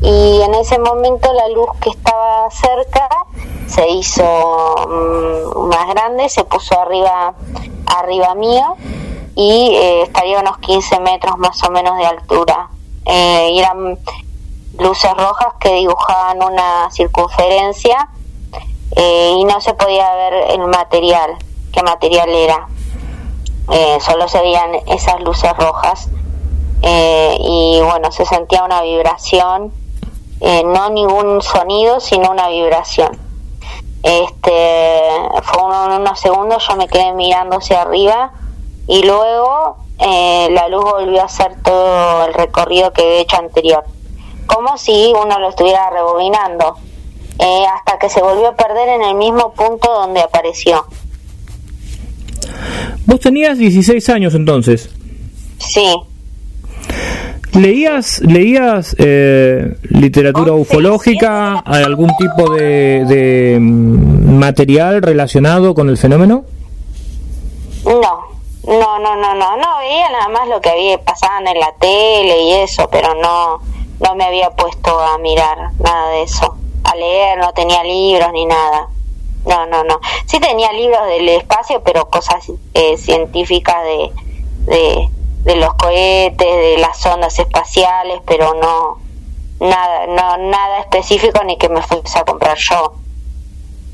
[0.02, 3.08] y en ese momento la luz que estaba cerca
[3.66, 7.34] se hizo mm, más grande, se puso arriba,
[7.86, 8.76] arriba mío
[9.34, 12.70] y eh, estaría a unos 15 metros más o menos de altura.
[13.04, 13.50] Eh,
[14.78, 18.08] luces rojas que dibujaban una circunferencia
[18.94, 21.36] eh, y no se podía ver el material,
[21.72, 22.68] qué material era.
[23.70, 26.08] Eh, solo se veían esas luces rojas
[26.82, 29.72] eh, y bueno, se sentía una vibración,
[30.40, 33.18] no ningún sonido, sino una vibración.
[34.02, 35.10] Este,
[35.42, 38.32] fue uno, unos segundos, yo me quedé mirando hacia arriba
[38.86, 43.84] y luego la luz volvió a hacer todo el recorrido que había hecho anterior,
[44.46, 46.76] como si uno lo estuviera rebobinando,
[47.38, 50.86] eh, hasta que se volvió a perder en el mismo punto donde apareció.
[53.04, 54.90] Vos tenías 16 años entonces.
[55.58, 55.94] Sí,
[57.56, 66.44] ¿Leías, leías eh, literatura ufológica, algún tipo de, de mm, material relacionado con el fenómeno?
[67.84, 68.00] no,
[68.66, 72.42] no, no, no, no, no, veía nada más lo que había pasado en la tele
[72.42, 73.60] y eso, pero no,
[74.00, 78.46] no me había puesto a mirar nada de eso, a leer, no tenía libros ni
[78.46, 78.88] nada.
[79.46, 80.00] No, no, no.
[80.26, 85.08] Sí tenía libros del espacio, pero cosas eh, científicas de,
[85.44, 88.98] de, los cohetes, de las ondas espaciales, pero no
[89.60, 92.94] nada, no nada específico ni que me fuese a comprar yo.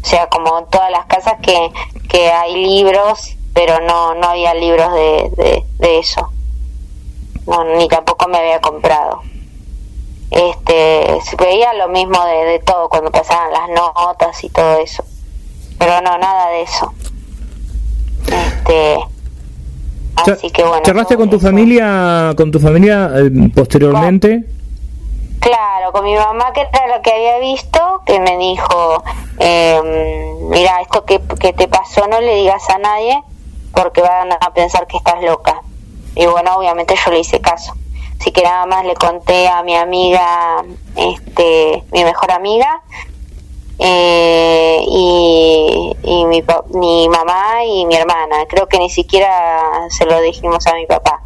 [0.02, 1.70] O sea, como en todas las casas que,
[2.08, 6.30] que hay libros, pero no no había libros de, de, de eso.
[7.46, 9.20] No, ni tampoco me había comprado.
[10.32, 15.04] Este, se veía lo mismo de, de todo cuando pasaban las notas y todo eso.
[15.78, 16.92] Pero no, nada de eso.
[18.26, 18.98] Este,
[20.16, 20.82] así que bueno.
[20.84, 24.44] ¿Charlaste con tu familia, con tu familia eh, posteriormente?
[25.40, 29.02] Claro, con mi mamá, que era lo que había visto, que me dijo,
[29.38, 29.80] eh,
[30.48, 33.22] mira, esto que, que te pasó no le digas a nadie
[33.74, 35.60] porque van a pensar que estás loca.
[36.14, 37.74] Y bueno, obviamente yo le hice caso.
[38.22, 40.62] Así que nada más le conté a mi amiga,
[40.94, 42.80] este, mi mejor amiga,
[43.80, 48.46] eh, y, y mi, mamá y mi hermana.
[48.48, 51.20] Creo que ni siquiera se lo dijimos a mi papá.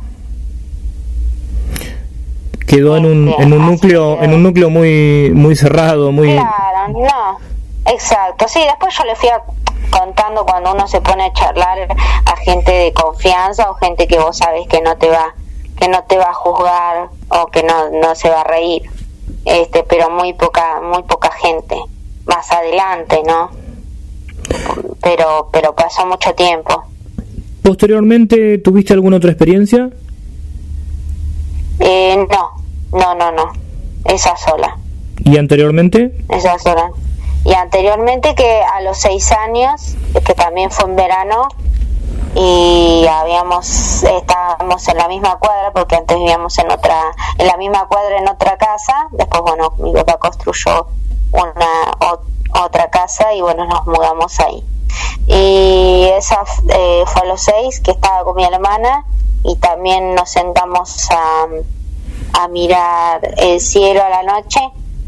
[2.66, 6.32] Quedó en un, en un núcleo, en un núcleo muy, muy cerrado, muy.
[6.32, 7.38] Claro, no,
[7.92, 8.48] exacto.
[8.48, 9.42] Sí, después yo le fui a-
[9.90, 11.88] contando cuando uno se pone a charlar
[12.24, 15.34] a gente de confianza o gente que vos sabes que no te va
[15.78, 18.82] que no te va a juzgar o que no, no se va a reír.
[19.44, 21.76] Este, pero muy poca muy poca gente
[22.26, 23.50] más adelante, ¿no?
[25.02, 26.84] Pero pero pasó mucho tiempo.
[27.62, 29.90] Posteriormente, ¿tuviste alguna otra experiencia?
[31.80, 33.52] Eh, no, no, no, no.
[34.04, 34.76] Esa sola.
[35.24, 36.16] ¿Y anteriormente?
[36.28, 36.92] esas horas.
[37.44, 41.48] Y anteriormente que a los seis años, que también fue en verano,
[42.38, 47.00] y habíamos, estábamos en la misma cuadra, porque antes vivíamos en otra,
[47.38, 50.86] en la misma cuadra en otra casa, después bueno, mi papá construyó
[51.32, 51.96] una
[52.62, 54.62] otra casa y bueno, nos mudamos ahí.
[55.26, 59.06] Y esa eh, fue a los seis, que estaba con mi hermana,
[59.42, 61.46] y también nos sentamos a,
[62.42, 64.60] a mirar el cielo a la noche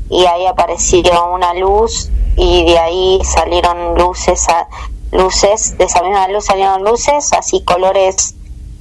[0.09, 1.03] y ahí apareció
[1.35, 4.67] una luz y de ahí salieron luces a,
[5.13, 8.35] luces de esa misma luz salieron luces así colores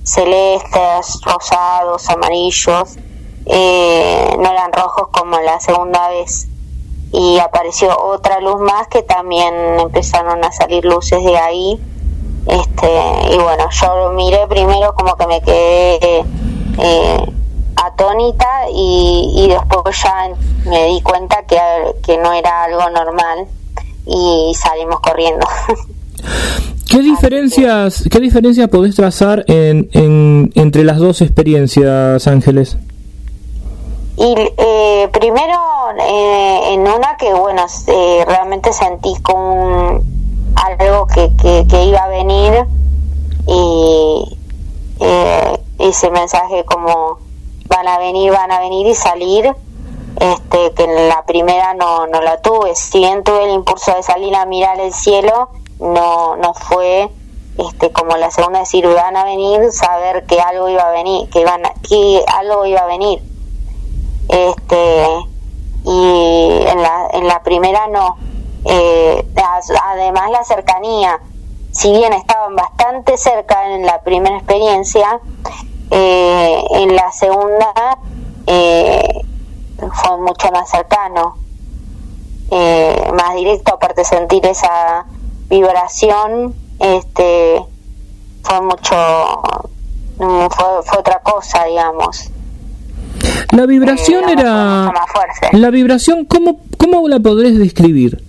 [0.04, 2.98] celestes rosados amarillos.
[3.46, 6.48] Eh, no eran rojos como la segunda vez.
[7.12, 11.80] Y apareció otra luz más que también empezaron a salir luces de ahí.
[12.46, 16.26] Este y bueno yo lo miré primero como que me quedé
[16.80, 17.34] eh,
[17.76, 20.30] atónita y, y, después ya
[20.64, 21.60] me di cuenta que,
[22.04, 23.48] que no era algo normal
[24.06, 25.46] y salimos corriendo
[26.90, 32.78] ¿Qué diferencias, ¿Qué diferencias podés trazar en, en, entre las dos experiencias, Ángeles?
[34.18, 35.60] Y eh, primero,
[36.00, 40.02] eh, en una que, bueno, eh, realmente sentí con
[40.56, 41.32] algo que,
[41.70, 42.66] que, iba a venir
[43.46, 44.38] y
[45.78, 47.20] ese mensaje como
[47.68, 49.54] van a venir, van a venir y salir,
[50.20, 54.02] este, que en la primera no, no la tuve, si bien tuve el impulso de
[54.02, 55.50] salir a mirar el cielo,
[55.80, 57.10] no, no fue
[57.58, 61.42] este, como la segunda decir van a venir, saber que algo iba a venir, que
[61.42, 63.22] iban que algo iba a venir.
[64.30, 65.08] Este
[65.84, 68.18] y en la, en la primera no.
[68.66, 69.26] Eh,
[69.84, 71.20] además la cercanía,
[71.72, 75.20] si bien estaban bastante cerca en la primera experiencia,
[75.90, 77.74] eh, en la segunda
[78.46, 79.26] eh,
[79.78, 81.38] fue mucho más cercano,
[83.14, 85.06] más directo, aparte sentir esa
[85.50, 87.62] vibración este
[88.44, 88.96] fue mucho
[90.20, 92.30] mm, fue, otra cosa digamos.
[93.52, 94.94] La vibración eh, era
[95.52, 98.22] la vibración cómo cómo la podrés describir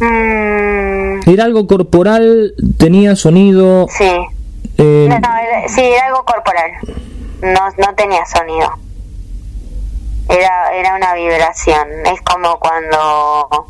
[0.00, 1.28] mm.
[1.28, 4.10] era algo corporal tenía sonido sí.
[4.78, 6.70] Eh, no, era, sí era algo corporal.
[7.42, 8.70] No no tenía sonido.
[10.28, 11.88] Era era una vibración.
[12.12, 13.66] Es como cuando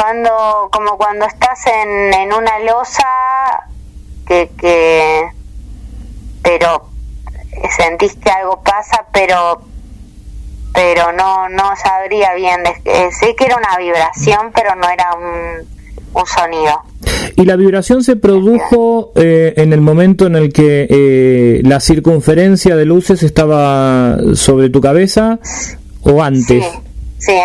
[0.00, 3.04] cuando como cuando estás en, en una losa
[4.26, 5.24] que, que
[6.42, 6.88] pero
[7.76, 9.60] sentís que algo pasa pero
[10.72, 15.66] pero no no sabría bien eh, sé que era una vibración pero no era un,
[16.14, 16.80] un sonido.
[17.34, 22.76] Y la vibración se produjo eh, en el momento en el que eh, la circunferencia
[22.76, 25.40] de luces estaba sobre tu cabeza
[26.02, 26.64] o antes
[27.18, 27.38] sí, sí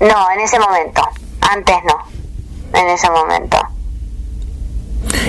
[0.00, 1.02] no en ese momento
[1.52, 3.56] antes no, en ese momento.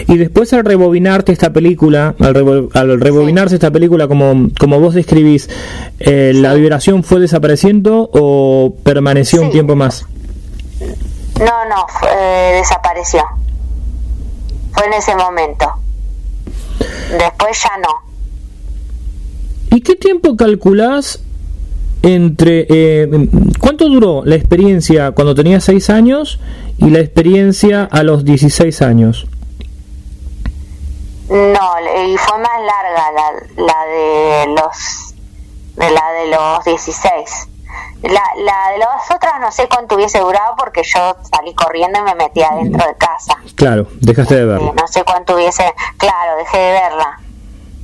[0.08, 5.50] Y después al rebobinarte esta película, al, al rebobinarse esta película como, como vos describís,
[6.00, 10.06] eh, ¿la vibración fue desapareciendo o permaneció un tiempo más?
[11.40, 11.86] No, no,
[12.54, 13.24] desapareció.
[14.74, 15.72] Fue en ese momento.
[17.18, 18.08] Después ya no.
[19.76, 21.22] ¿Y qué tiempo calculás
[22.02, 23.30] entre eh,
[23.60, 26.40] cuánto duró la experiencia cuando tenía 6 años
[26.78, 29.28] y la experiencia a los 16 años
[31.30, 31.60] no
[32.08, 35.14] y fue más larga la, la de los
[35.76, 37.48] de la de los 16
[38.04, 42.04] la, la de las otras no sé cuánto hubiese durado porque yo salí corriendo y
[42.04, 43.38] me metí adentro de casa.
[43.56, 44.74] Claro dejaste de verla.
[44.74, 45.64] No sé cuánto hubiese
[45.98, 47.20] claro dejé de verla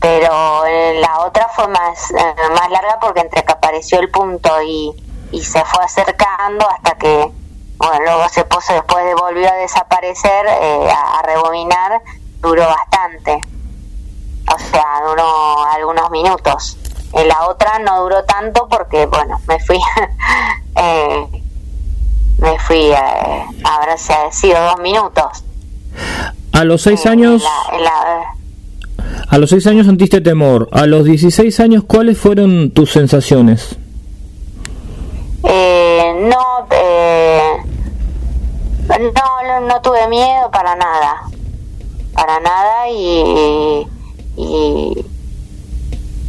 [0.04, 4.50] pero eh, la otra fue más, eh, más larga porque entre que apareció el punto
[4.62, 4.92] y,
[5.32, 7.32] y se fue acercando hasta que,
[7.78, 12.02] bueno, luego se puso, después de volvió a desaparecer, eh, a, rebobinar,
[12.42, 13.40] duró bastante.
[14.54, 16.78] O sea, duró algunos minutos.
[17.14, 19.80] En la otra no duró tanto porque, bueno, me fui,
[22.40, 22.92] me fui,
[23.64, 23.96] habrá
[24.32, 25.46] sido dos minutos.
[26.52, 27.42] A los seis años...
[29.28, 30.70] A los 6 años sentiste temor.
[30.72, 33.76] A los 16 años, ¿cuáles fueron tus sensaciones?
[35.44, 37.52] Eh, no, eh,
[38.88, 41.24] no, no, tuve miedo para nada.
[42.14, 43.88] Para nada y,
[44.38, 45.06] y,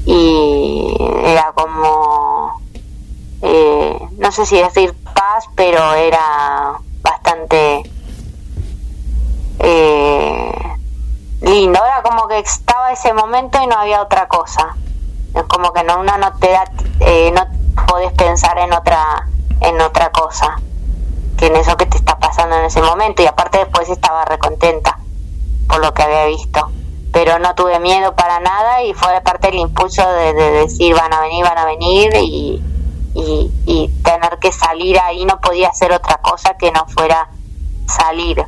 [0.07, 0.95] y
[1.25, 2.61] era como,
[3.43, 7.83] eh, no sé si decir paz, pero era bastante...
[9.59, 10.75] Eh,
[11.45, 11.81] lindo.
[11.85, 12.39] Era como que
[12.95, 14.77] ese momento y no había otra cosa.
[15.35, 16.65] Es como que no, uno no te da,
[17.01, 17.47] eh, no
[17.87, 19.29] podés pensar en otra,
[19.61, 20.57] en otra cosa
[21.37, 23.23] que en eso que te está pasando en ese momento.
[23.23, 24.99] Y aparte después estaba recontenta
[25.69, 26.71] por lo que había visto.
[27.13, 31.21] Pero no tuve miedo para nada y fue parte del impulso de, decir van a
[31.21, 32.61] venir, van a venir y,
[33.15, 37.29] y, y tener que salir ahí no podía hacer otra cosa que no fuera
[37.87, 38.45] salir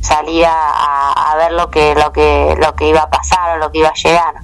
[0.00, 3.78] salir a, ver lo que lo que lo que iba a pasar o lo que
[3.78, 4.34] iba a llegar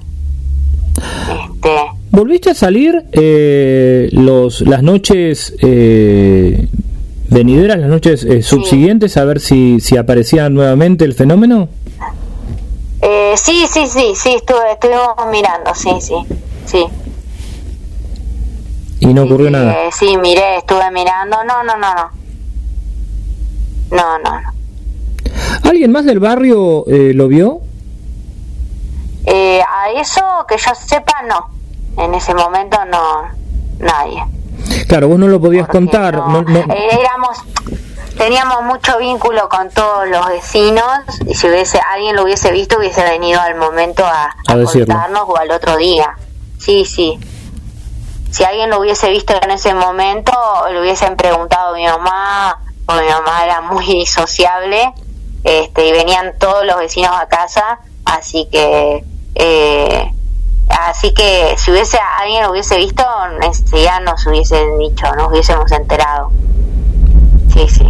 [1.51, 1.75] este
[2.11, 6.67] volviste a salir eh, los las noches eh,
[7.29, 11.69] venideras las noches eh, subsiguientes a ver si si aparecía nuevamente el fenómeno
[13.01, 16.15] eh, sí sí sí sí estuve estuvimos mirando sí sí
[16.65, 16.85] sí
[18.99, 19.73] ¿Y no ocurrió nada?
[19.85, 21.43] Eh, sí, miré, estuve mirando.
[21.43, 22.11] No, no, no, no.
[23.91, 24.56] No, no, no.
[25.63, 27.59] ¿Alguien más del barrio eh, lo vio?
[29.25, 31.49] Eh, a eso que yo sepa, no.
[32.01, 33.23] En ese momento no,
[33.79, 34.23] nadie.
[34.87, 36.15] Claro, vos no lo podías Porque contar.
[36.15, 37.37] no- no- no- eh, éramos,
[38.17, 40.85] teníamos mucho vínculo con todos los vecinos
[41.27, 45.37] y si hubiese alguien lo hubiese visto hubiese venido al momento a, A contarnos o
[45.37, 46.15] al otro día.
[46.59, 47.19] Sí, sí.
[48.31, 50.31] Si alguien lo hubiese visto en ese momento,
[50.71, 54.93] le hubiesen preguntado a mi mamá, o mi mamá era muy sociable,
[55.43, 59.03] este, y venían todos los vecinos a casa, así que,
[59.35, 60.11] eh,
[60.69, 63.03] así que si hubiese alguien lo hubiese visto,
[63.73, 66.31] ya nos hubiesen dicho, nos hubiésemos enterado.
[67.53, 67.83] Sí, sí.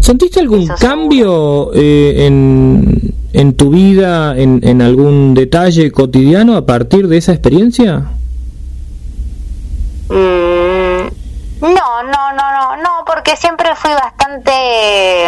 [0.00, 6.66] ¿Sentiste algún Eso cambio eh, en, en tu vida, en, en algún detalle cotidiano a
[6.66, 8.04] partir de esa experiencia?
[10.08, 11.08] Mm,
[11.60, 14.52] no, no, no, no, no, porque siempre fui bastante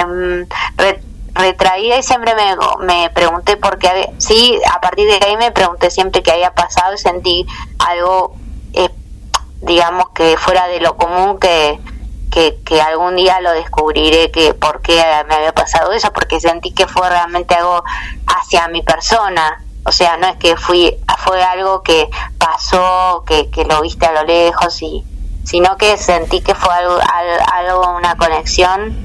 [0.06, 1.00] mm, re-
[1.34, 5.50] retraída y siempre me, me pregunté por qué había, sí, a partir de ahí me
[5.52, 7.46] pregunté siempre qué había pasado y sentí
[7.78, 8.34] algo,
[8.74, 8.90] eh,
[9.62, 11.80] digamos que fuera de lo común que,
[12.30, 16.72] que, que algún día lo descubriré que por qué me había pasado eso, porque sentí
[16.72, 17.82] que fue realmente algo
[18.26, 19.62] hacia mi persona.
[19.84, 24.12] O sea, no es que fui, fue algo que pasó, que, que lo viste a
[24.12, 25.04] lo lejos, y,
[25.44, 28.96] sino que sentí que fue algo, al- algo una conexión,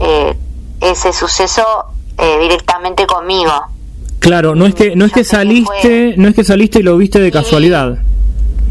[0.00, 0.36] eh,
[0.80, 1.64] ese suceso
[2.18, 3.52] eh, directamente conmigo.
[4.20, 7.20] Claro, no es que no es que saliste, no es que saliste y lo viste
[7.20, 7.98] de casualidad.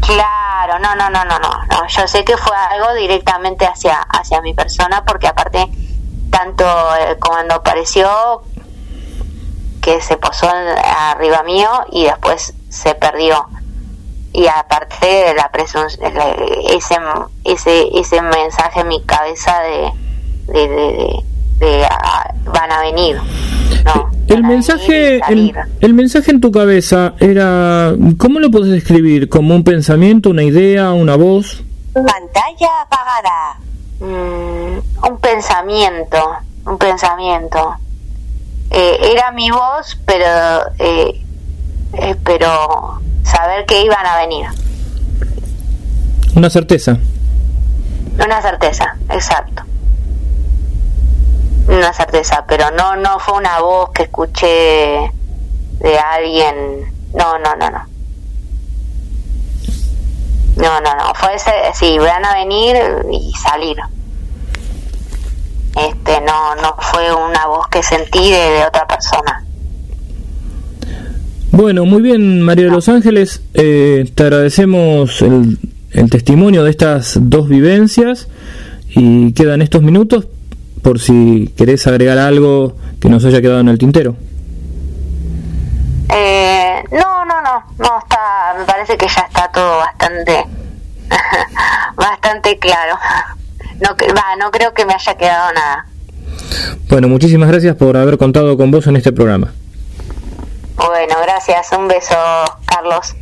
[0.00, 1.86] Claro, no, no, no, no, no.
[1.88, 5.66] Yo sé que fue algo directamente hacia, hacia mi persona, porque aparte,
[6.30, 8.42] tanto eh, cuando apareció,
[9.80, 13.46] que se posó arriba mío y después se perdió.
[14.32, 16.12] Y aparte de la presunción,
[16.70, 16.96] ese,
[17.44, 19.90] ese, ese mensaje en mi cabeza de,
[20.52, 21.24] de,
[21.58, 23.16] de, ah, van a venir.
[23.84, 25.20] No, El mensaje,
[25.80, 29.28] el, mensaje en tu cabeza era, ¿cómo lo podés describir?
[29.28, 31.62] ¿Como un pensamiento, una idea, una voz?
[31.92, 33.58] Pantalla apagada.
[34.00, 36.18] Mm, un pensamiento,
[36.66, 37.74] un pensamiento.
[38.70, 40.26] Eh, era mi voz, pero,
[40.78, 41.24] eh,
[41.94, 44.46] eh, pero saber que iban a venir.
[46.34, 46.98] Una certeza.
[48.24, 49.62] Una certeza, exacto.
[51.68, 55.12] Una certeza, pero no, no fue una voz que escuché
[55.80, 56.54] de alguien.
[57.14, 57.86] No, no, no, no.
[60.56, 61.14] No, no, no.
[61.14, 62.76] Fue ese, sí, van a venir
[63.12, 63.76] y salir.
[65.76, 69.44] Este, no, no fue una voz que sentí de, de otra persona.
[71.52, 73.42] Bueno, muy bien, María de los Ángeles.
[73.54, 75.58] eh, te agradecemos el,
[75.92, 78.28] el testimonio de estas dos vivencias
[78.88, 80.26] y quedan estos minutos
[80.82, 84.16] por si querés agregar algo que nos haya quedado en el tintero.
[86.10, 90.44] Eh, no, no, no, no está, me parece que ya está todo bastante,
[91.96, 92.98] bastante claro.
[93.80, 95.86] No, va, no creo que me haya quedado nada.
[96.88, 99.52] Bueno, muchísimas gracias por haber contado con vos en este programa.
[100.76, 102.14] Bueno, gracias, un beso,
[102.64, 103.14] Carlos.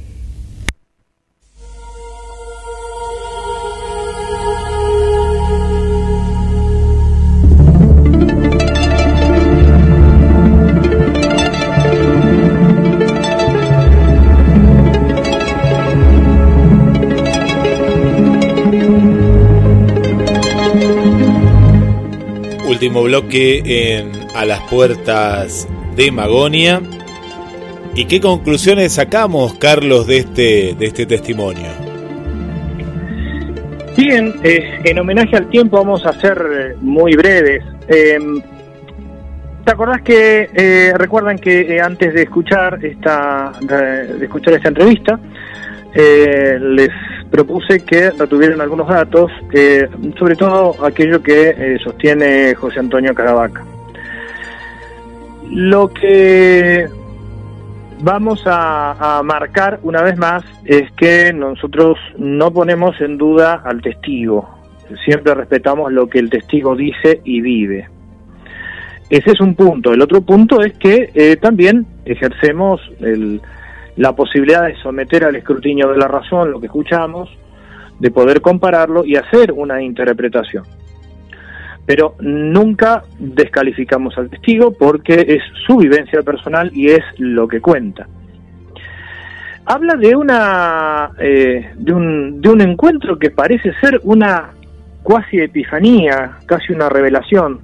[22.77, 25.67] Último bloque en A las puertas
[25.97, 26.83] de Magonia.
[27.95, 31.71] ¿Y qué conclusiones sacamos, Carlos, de este, de este testimonio?
[33.97, 37.65] Bien, eh, en homenaje al tiempo vamos a ser eh, muy breves.
[37.89, 38.19] Eh,
[39.65, 45.19] ¿Te acordás que eh, recuerdan que eh, antes de escuchar esta de, escuchar esta entrevista
[45.95, 46.91] les
[47.31, 49.89] propuse que retuvieran algunos datos, eh,
[50.19, 53.65] sobre todo aquello que eh, sostiene José Antonio Caravaca.
[55.51, 56.89] Lo que
[58.01, 64.49] vamos a, marcar una vez más es que nosotros no ponemos en duda al testigo,
[65.05, 67.89] siempre respetamos lo que el testigo dice y vive.
[69.09, 69.93] Ese es un punto.
[69.93, 73.41] El otro punto es que eh, también ejercemos el,
[73.97, 77.31] la posibilidad de someter al escrutinio de la razón lo que escuchamos,
[77.99, 80.65] de poder compararlo y hacer una interpretación.
[81.87, 88.07] Pero nunca descalificamos al testigo porque es su vivencia personal y es lo que cuenta.
[89.65, 94.51] habla de una eh, de, un, de un encuentro que parece ser una
[95.03, 97.61] cuasi epifanía, casi una revelación.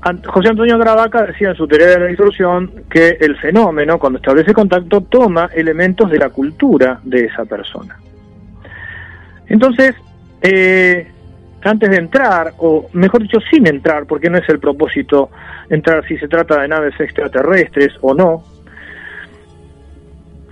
[0.00, 4.54] José Antonio Gravaca decía en su teoría de la distorsión que el fenómeno, cuando establece
[4.54, 7.96] contacto, toma elementos de la cultura de esa persona.
[9.48, 9.94] Entonces,
[10.40, 11.10] eh,
[11.62, 15.30] antes de entrar, o mejor dicho, sin entrar, porque no es el propósito
[15.68, 18.44] entrar si se trata de naves extraterrestres o no,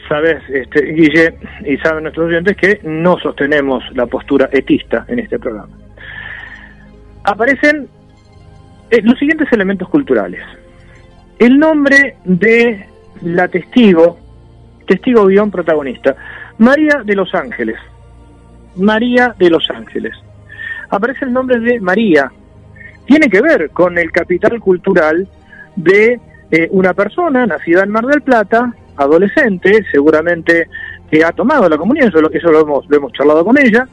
[0.09, 5.39] sabes, este, Guille, y saben nuestros oyentes que no sostenemos la postura etista en este
[5.39, 5.75] programa.
[7.25, 7.89] Aparecen
[8.91, 10.41] eh, los siguientes elementos culturales.
[11.39, 12.87] El nombre de
[13.23, 14.19] la testigo,
[14.87, 16.17] testigo guion protagonista,
[16.59, 17.77] María de los Ángeles.
[18.77, 20.15] María de los Ángeles.
[20.91, 22.31] Aparece el nombre de María.
[23.07, 25.29] Tiene que ver con el capital cultural
[25.75, 30.69] de eh, una persona nacida en Mar del Plata, adolescente, seguramente
[31.11, 33.87] que ha tomado la comunión, eso, eso lo, hemos, lo hemos charlado con ella.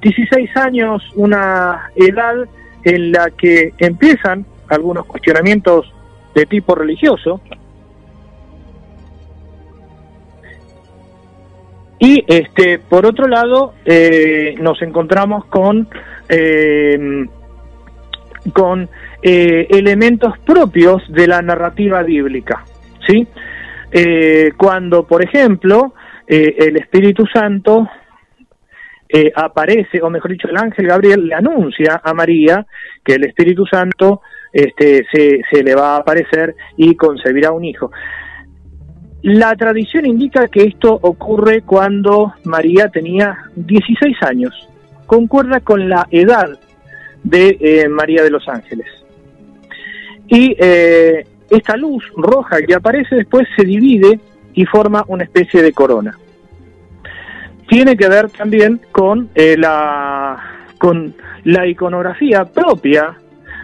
[0.00, 2.46] 16 años, una edad
[2.84, 5.92] en la que empiezan algunos cuestionamientos
[6.34, 7.40] de tipo religioso.
[11.98, 15.86] Y este, por otro lado, eh, nos encontramos con,
[16.28, 17.26] eh,
[18.54, 18.88] con
[19.22, 22.64] eh, elementos propios de la narrativa bíblica.
[23.06, 23.26] ¿sí?
[24.56, 25.94] cuando, por ejemplo,
[26.28, 27.88] el Espíritu Santo
[29.12, 32.64] eh, aparece, o mejor dicho, el ángel Gabriel le anuncia a María
[33.04, 34.20] que el Espíritu Santo
[34.52, 37.90] este, se, le va a aparecer y concebirá un hijo.
[39.22, 44.68] La tradición indica que esto ocurre cuando María tenía 16 años,
[45.06, 46.48] concuerda con la edad
[47.24, 48.86] de eh, María de los Ángeles.
[50.28, 54.20] Y eh, esta luz roja que aparece después se divide
[54.54, 56.16] y forma una especie de corona
[57.70, 60.36] tiene que ver también con, eh, la,
[60.76, 61.14] con
[61.44, 63.14] la iconografía propia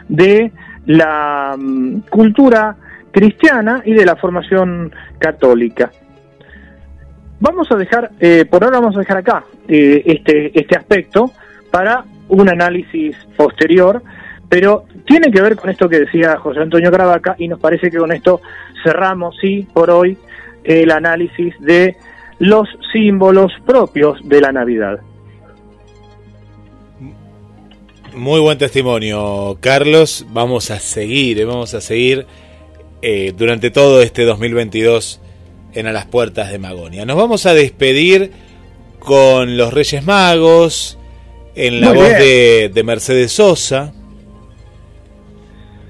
[0.09, 0.53] de
[0.87, 2.77] la mm, cultura
[3.11, 5.91] cristiana y de la formación católica.
[7.41, 11.33] Vamos a dejar, eh, por ahora vamos a dejar acá eh, este, este aspecto
[11.73, 14.03] para un análisis posterior,
[14.49, 17.99] pero tiene que ver con esto que decía José Antonio Gravaca y nos parece que
[17.99, 18.41] con esto
[18.85, 20.17] cerramos, sí, por hoy,
[20.63, 21.97] el análisis de
[22.39, 25.01] los símbolos propios de la Navidad.
[28.15, 30.27] Muy buen testimonio, Carlos.
[30.31, 32.27] Vamos a seguir, eh, vamos a seguir
[33.03, 35.21] eh, durante todo este 2022
[35.75, 37.05] en A las Puertas de Magonia.
[37.05, 38.33] Nos vamos a despedir
[38.99, 40.99] con los Reyes Magos,
[41.55, 43.93] en la voz de, Mercedes Sosa.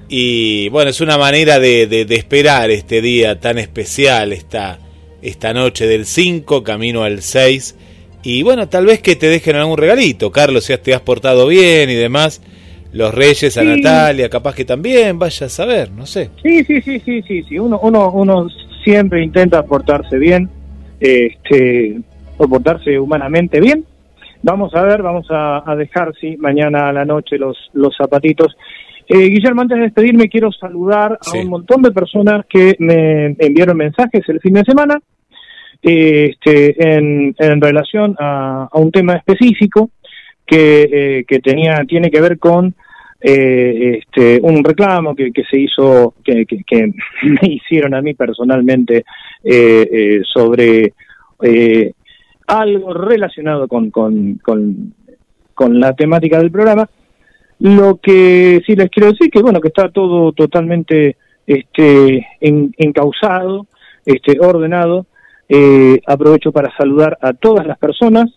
[0.09, 4.79] Y bueno, es una manera de, de, de esperar este día tan especial, esta,
[5.27, 7.77] esta noche del 5, camino al 6.
[8.23, 11.89] Y bueno, tal vez que te dejen algún regalito, Carlos, si te has portado bien
[11.89, 12.41] y demás.
[12.93, 16.29] Los Reyes, a Natalia, capaz que también, vaya a saber, no sé.
[16.41, 17.59] Sí, sí, sí, sí, sí, sí.
[17.59, 18.47] Uno, uno, uno
[18.83, 20.49] siempre intenta portarse bien,
[20.99, 21.99] este,
[22.37, 23.83] o portarse humanamente bien.
[24.41, 28.55] Vamos a ver, vamos a, dejar, sí, mañana a la noche los, los zapatitos.
[29.09, 33.75] Eh, Guillermo, antes de despedirme, quiero saludar a un montón de personas que me enviaron
[33.75, 35.01] mensajes el fin de semana
[35.81, 39.91] este, en, relación a, un tema específico
[40.45, 42.73] que, eh, que tenía, tiene que ver con
[43.19, 46.87] eh, este, un reclamo que, que se hizo, que, que,
[47.23, 49.03] me hicieron a mí personalmente
[49.43, 50.93] eh, sobre
[52.47, 54.39] algo relacionado con, con,
[55.53, 56.89] con la temática del programa.
[57.59, 61.17] Lo que sí les quiero decir que bueno que está todo totalmente
[61.47, 63.65] este encausado,
[64.05, 65.07] este ordenado
[65.49, 68.29] eh, aprovecho para saludar a todas las personas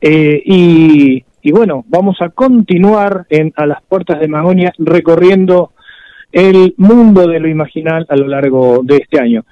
[0.00, 5.72] eh, y, bueno, vamos a continuar en, a las puertas de Magonia recorriendo
[6.32, 9.44] el mundo de lo imaginal a lo largo de este año.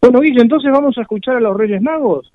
[0.00, 2.30] Bueno, Guille, entonces vamos a escuchar a los Reyes Magos.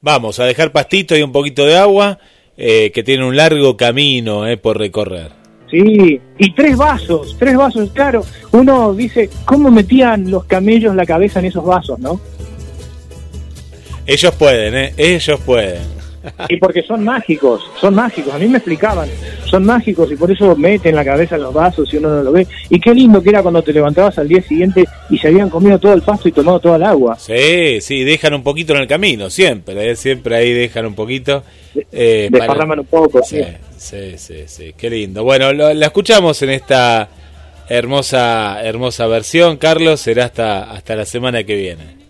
[0.00, 2.18] Vamos a dejar pastito y un poquito de agua,
[2.56, 5.42] eh, que tiene un largo camino por recorrer.
[5.72, 8.22] Sí, y tres vasos, tres vasos, claro.
[8.52, 12.20] Uno dice, ¿cómo metían los camellos la cabeza en esos vasos, no?
[14.06, 14.94] Ellos pueden, ¿eh?
[14.96, 16.02] Ellos pueden.
[16.48, 18.32] Y porque son mágicos, son mágicos.
[18.32, 19.08] A mí me explicaban,
[19.44, 22.32] son mágicos y por eso meten la cabeza en los vasos y uno no lo
[22.32, 22.46] ve.
[22.70, 25.78] Y qué lindo que era cuando te levantabas al día siguiente y se habían comido
[25.78, 27.18] todo el pasto y tomado toda el agua.
[27.18, 29.96] Sí, sí, dejan un poquito en el camino, siempre, ¿eh?
[29.96, 31.42] siempre ahí dejan un poquito.
[31.90, 33.22] Eh, un poco.
[33.24, 33.42] Sí,
[33.76, 35.24] sí, sí, sí, qué lindo.
[35.24, 37.08] Bueno, la escuchamos en esta
[37.68, 40.00] hermosa, hermosa versión, Carlos.
[40.00, 42.01] Será hasta, hasta la semana que viene.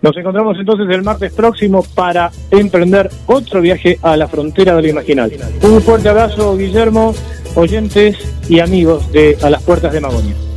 [0.00, 4.88] Nos encontramos entonces el martes próximo para emprender otro viaje a la frontera de lo
[4.88, 5.32] imaginal.
[5.62, 7.14] Un fuerte abrazo, Guillermo,
[7.56, 8.16] oyentes
[8.48, 10.47] y amigos de A las Puertas de Magonia.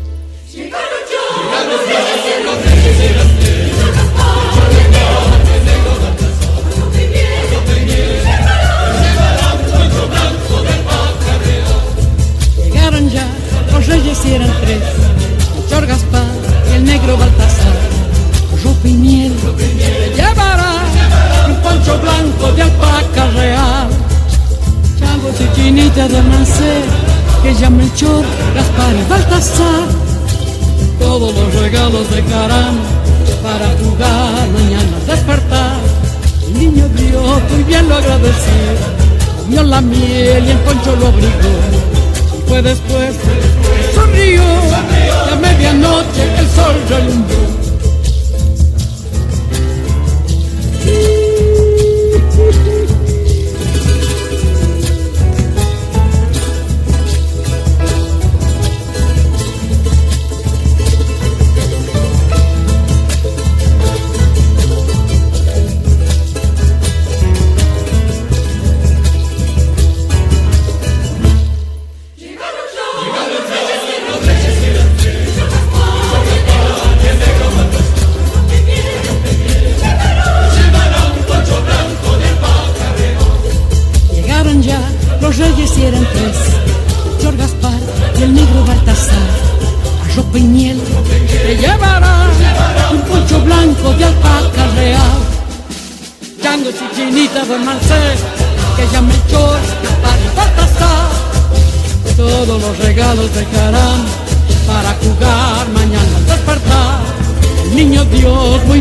[25.32, 26.82] Changos y chinitas de Mancé,
[27.44, 28.26] que llama el Chor,
[28.56, 29.88] Gaspar y Baltasar,
[31.00, 32.76] todos los regalos de Caram
[33.44, 35.80] para jugar mañana despertar.
[36.48, 38.54] El niño Dios muy bien lo agradeció,
[39.38, 41.82] comió la miel y el poncho lo abrigó
[42.48, 43.16] fue después
[43.96, 47.52] sonrió y a medianoche el sol relumbró.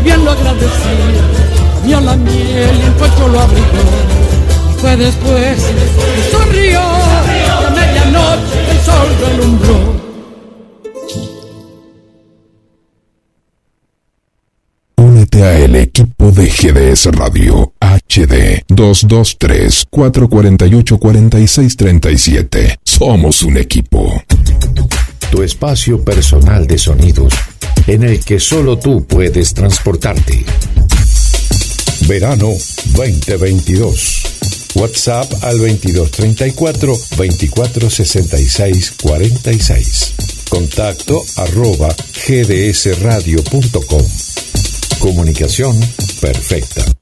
[0.03, 0.91] Bien lo agradeció,
[1.75, 4.21] comió la miel y el poncho lo abrigó
[4.81, 10.01] fue después que sonrió, y a medianoche el sol relumbró.
[14.97, 22.79] Únete a el equipo de GDS Radio HD 223 448 4637.
[22.83, 24.23] Somos un equipo.
[25.31, 27.33] Tu espacio personal de sonidos
[27.87, 30.45] en el que solo tú puedes transportarte.
[32.07, 32.53] Verano
[32.93, 34.23] 2022.
[34.75, 40.13] WhatsApp al 2234 2466 46.
[40.49, 41.95] Contacto arroba
[42.27, 44.03] gdsradio.com.
[44.99, 45.79] Comunicación
[46.19, 47.00] perfecta.